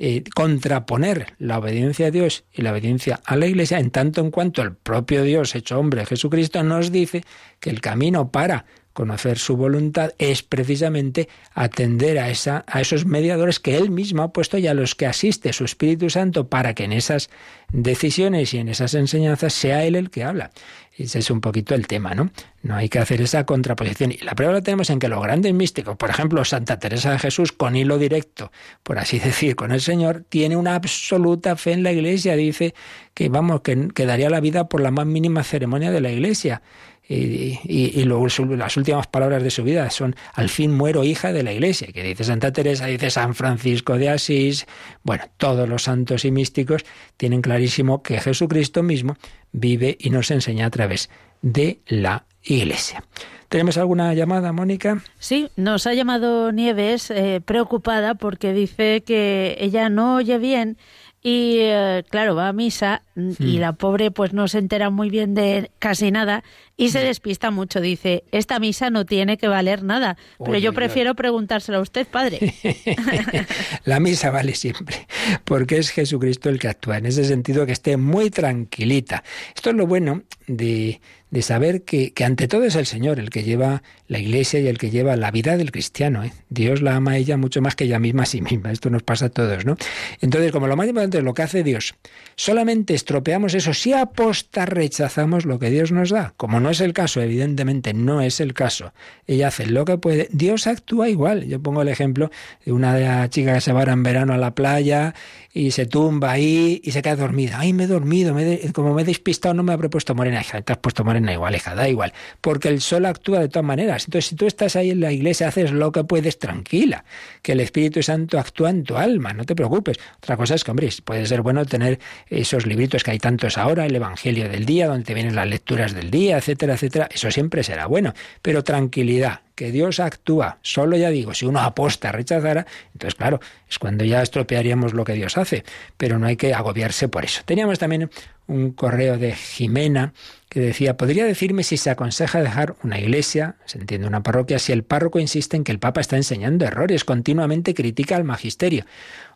[0.04, 4.32] eh, contraponer la obediencia a Dios y la obediencia a la Iglesia en tanto en
[4.32, 7.22] cuanto el propio Dios hecho hombre, Jesucristo, nos dice
[7.60, 13.58] que el camino para conocer su voluntad es precisamente atender a, esa, a esos mediadores
[13.58, 16.84] que Él mismo ha puesto y a los que asiste su Espíritu Santo para que
[16.84, 17.30] en esas
[17.72, 20.50] decisiones y en esas enseñanzas sea Él el que habla.
[20.96, 22.30] Ese es un poquito el tema, ¿no?
[22.62, 24.12] No hay que hacer esa contraposición.
[24.12, 27.18] Y la prueba la tenemos en que los grandes místicos, por ejemplo, Santa Teresa de
[27.18, 31.82] Jesús, con hilo directo, por así decir, con el Señor, tiene una absoluta fe en
[31.82, 32.36] la Iglesia.
[32.36, 32.74] Dice
[33.14, 36.60] que, vamos, que, que daría la vida por la más mínima ceremonia de la Iglesia
[37.08, 38.26] y, luego
[38.56, 42.02] las últimas palabras de su vida son al fin muero hija de la iglesia, que
[42.02, 44.66] dice Santa Teresa, dice San Francisco de Asís,
[45.02, 46.84] bueno, todos los santos y místicos
[47.16, 49.16] tienen clarísimo que Jesucristo mismo
[49.52, 51.10] vive y nos enseña a través
[51.42, 53.04] de la iglesia.
[53.48, 55.02] ¿Tenemos alguna llamada, Mónica?
[55.18, 60.78] Sí, nos ha llamado Nieves eh, preocupada porque dice que ella no oye bien
[61.24, 63.60] y eh, claro, va a misa y hmm.
[63.60, 66.42] la pobre pues no se entera muy bien de casi nada
[66.76, 67.06] y se hmm.
[67.06, 67.80] despista mucho.
[67.80, 72.54] Dice, esta misa no tiene que valer nada, pero yo prefiero preguntárselo a usted, padre.
[73.84, 75.06] la misa vale siempre,
[75.44, 76.98] porque es Jesucristo el que actúa.
[76.98, 79.22] En ese sentido, que esté muy tranquilita.
[79.54, 81.00] Esto es lo bueno de,
[81.32, 84.68] de saber que, que, ante todo es el Señor el que lleva la iglesia y
[84.68, 86.22] el que lleva la vida del cristiano.
[86.22, 86.32] ¿eh?
[86.50, 88.70] Dios la ama a ella mucho más que ella misma a sí misma.
[88.70, 89.76] Esto nos pasa a todos, ¿no?
[90.20, 91.94] Entonces, como lo más importante es lo que hace Dios,
[92.36, 96.34] solamente estropeamos eso si aposta rechazamos lo que Dios nos da.
[96.36, 98.92] Como no es el caso, evidentemente no es el caso.
[99.26, 100.28] Ella hace lo que puede.
[100.32, 101.46] Dios actúa igual.
[101.46, 102.30] Yo pongo el ejemplo
[102.66, 105.14] de una chica que se va en verano a la playa
[105.54, 107.56] y se tumba ahí y se queda dormida.
[107.58, 108.36] Ay, me he dormido,
[108.74, 110.42] como me he despistado, no me ha propuesto morena.
[110.42, 112.14] Te has puesto morena igual, hija, da igual.
[112.40, 114.04] Porque el sol actúa de todas maneras.
[114.06, 117.04] Entonces, si tú estás ahí en la iglesia, haces lo que puedes, tranquila.
[117.42, 119.98] Que el Espíritu Santo actúa en tu alma, no te preocupes.
[120.16, 123.84] Otra cosa es que, hombre, puede ser bueno tener esos libritos que hay tantos ahora,
[123.84, 127.08] el Evangelio del día, donde te vienen las lecturas del día, etcétera, etcétera.
[127.12, 128.14] Eso siempre será bueno.
[128.40, 130.58] Pero tranquilidad, que Dios actúa.
[130.62, 135.12] Solo ya digo, si uno aposta, rechazara, entonces claro, es cuando ya estropearíamos lo que
[135.12, 135.64] Dios hace,
[135.96, 137.42] pero no hay que agobiarse por eso.
[137.44, 138.10] Teníamos también
[138.46, 140.12] un correo de Jimena
[140.48, 144.72] que decía, ¿podría decirme si se aconseja dejar una iglesia, se entiende una parroquia, si
[144.72, 148.84] el párroco insiste en que el Papa está enseñando errores, continuamente critica al magisterio?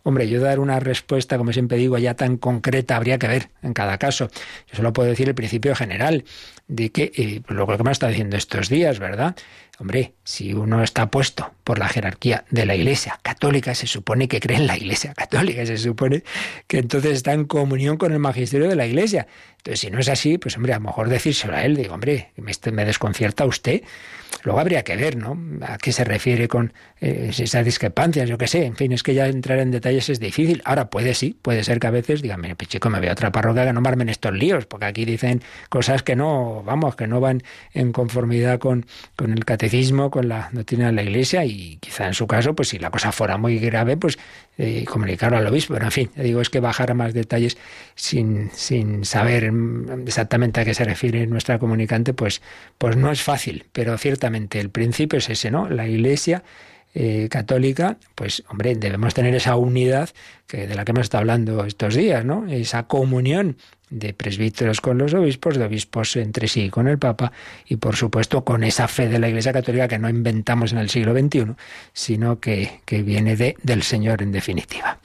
[0.03, 3.73] Hombre, yo dar una respuesta, como siempre digo, ya tan concreta, habría que ver en
[3.73, 4.29] cada caso.
[4.71, 6.25] Yo solo puedo decir el principio general
[6.69, 9.37] de que, eh, lo que me está diciendo estos días, ¿verdad?
[9.79, 14.41] Hombre, si uno está puesto por la jerarquía de la Iglesia católica, se supone que
[14.41, 16.23] cree en la Iglesia católica, se supone
[16.67, 19.27] que entonces está en comunión con el magisterio de la Iglesia.
[19.59, 22.31] Entonces, si no es así, pues hombre, a lo mejor decírselo a él, digo, hombre,
[22.37, 23.83] me, me desconcierta usted.
[24.45, 25.37] Luego habría que ver, ¿no?
[25.67, 28.29] ¿A qué se refiere con eh, esas discrepancias?
[28.29, 28.65] Yo qué sé.
[28.65, 30.63] En fin, es que ya entrar en detalles es difícil.
[30.65, 33.13] Ahora puede sí, puede ser que a veces digan, mire, pues chico, me voy a
[33.13, 37.07] otra parroquia que no armen estos líos, porque aquí dicen cosas que no, vamos, que
[37.07, 37.43] no van
[37.73, 38.87] en conformidad con,
[39.17, 42.69] con el catecismo, con la doctrina de la Iglesia, y quizá en su caso, pues
[42.69, 44.19] si la cosa fuera muy grave, pues
[44.59, 45.75] eh, comunicarlo al obispo.
[45.75, 47.57] Pero en fin, digo, es que bajar a más detalles
[47.95, 49.53] sin, sin saber
[50.07, 52.43] exactamente a qué se refiere nuestra comunicante, pues,
[52.79, 53.67] pues no es fácil.
[53.73, 55.69] Pero ciertamente el principio es ese, ¿no?
[55.69, 56.43] La Iglesia
[56.99, 60.09] eh, católica, pues hombre, debemos tener esa unidad
[60.47, 62.47] que, de la que hemos estado hablando estos días, ¿no?
[62.49, 63.59] Esa comunión
[63.91, 67.33] de presbíteros con los obispos, de obispos entre sí con el Papa
[67.67, 70.91] y por supuesto con esa fe de la Iglesia Católica que no inventamos en el
[70.91, 71.55] siglo XXI,
[71.93, 74.99] sino que, que viene de, del Señor en definitiva.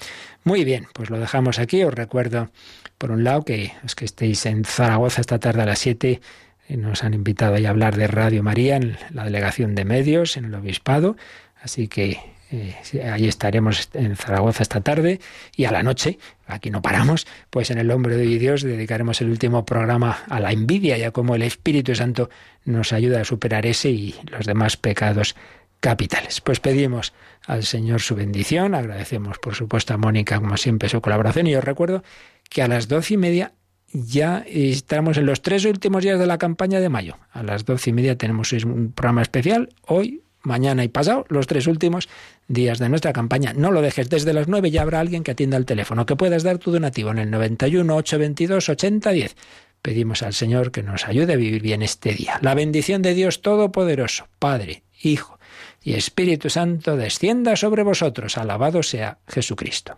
[0.43, 1.83] Muy bien, pues lo dejamos aquí.
[1.83, 2.49] Os recuerdo,
[2.97, 6.19] por un lado, que los que estéis en Zaragoza esta tarde a las 7
[6.67, 10.45] eh, nos han invitado a hablar de Radio María en la delegación de medios, en
[10.45, 11.15] el obispado.
[11.61, 12.19] Así que
[12.51, 12.75] eh,
[13.09, 15.19] ahí estaremos en Zaragoza esta tarde
[15.55, 19.29] y a la noche, aquí no paramos, pues en el Hombre de Dios dedicaremos el
[19.29, 22.29] último programa a la envidia, ya como el Espíritu Santo
[22.65, 25.35] nos ayuda a superar ese y los demás pecados
[25.79, 26.41] capitales.
[26.41, 27.13] Pues pedimos
[27.45, 31.63] al Señor su bendición, agradecemos por supuesto a Mónica como siempre su colaboración y os
[31.63, 32.03] recuerdo
[32.49, 33.53] que a las doce y media
[33.93, 37.17] ya estamos en los tres últimos días de la campaña de mayo.
[37.31, 41.67] A las doce y media tenemos un programa especial, hoy, mañana y pasado, los tres
[41.67, 42.09] últimos
[42.47, 43.53] días de nuestra campaña.
[43.53, 46.43] No lo dejes desde las nueve, ya habrá alguien que atienda el teléfono, que puedas
[46.43, 49.35] dar tu donativo en el 91 822 8010.
[49.81, 52.39] Pedimos al Señor que nos ayude a vivir bien este día.
[52.41, 55.39] La bendición de Dios Todopoderoso, Padre, Hijo
[55.81, 58.37] y Espíritu Santo descienda sobre vosotros.
[58.37, 59.97] Alabado sea Jesucristo.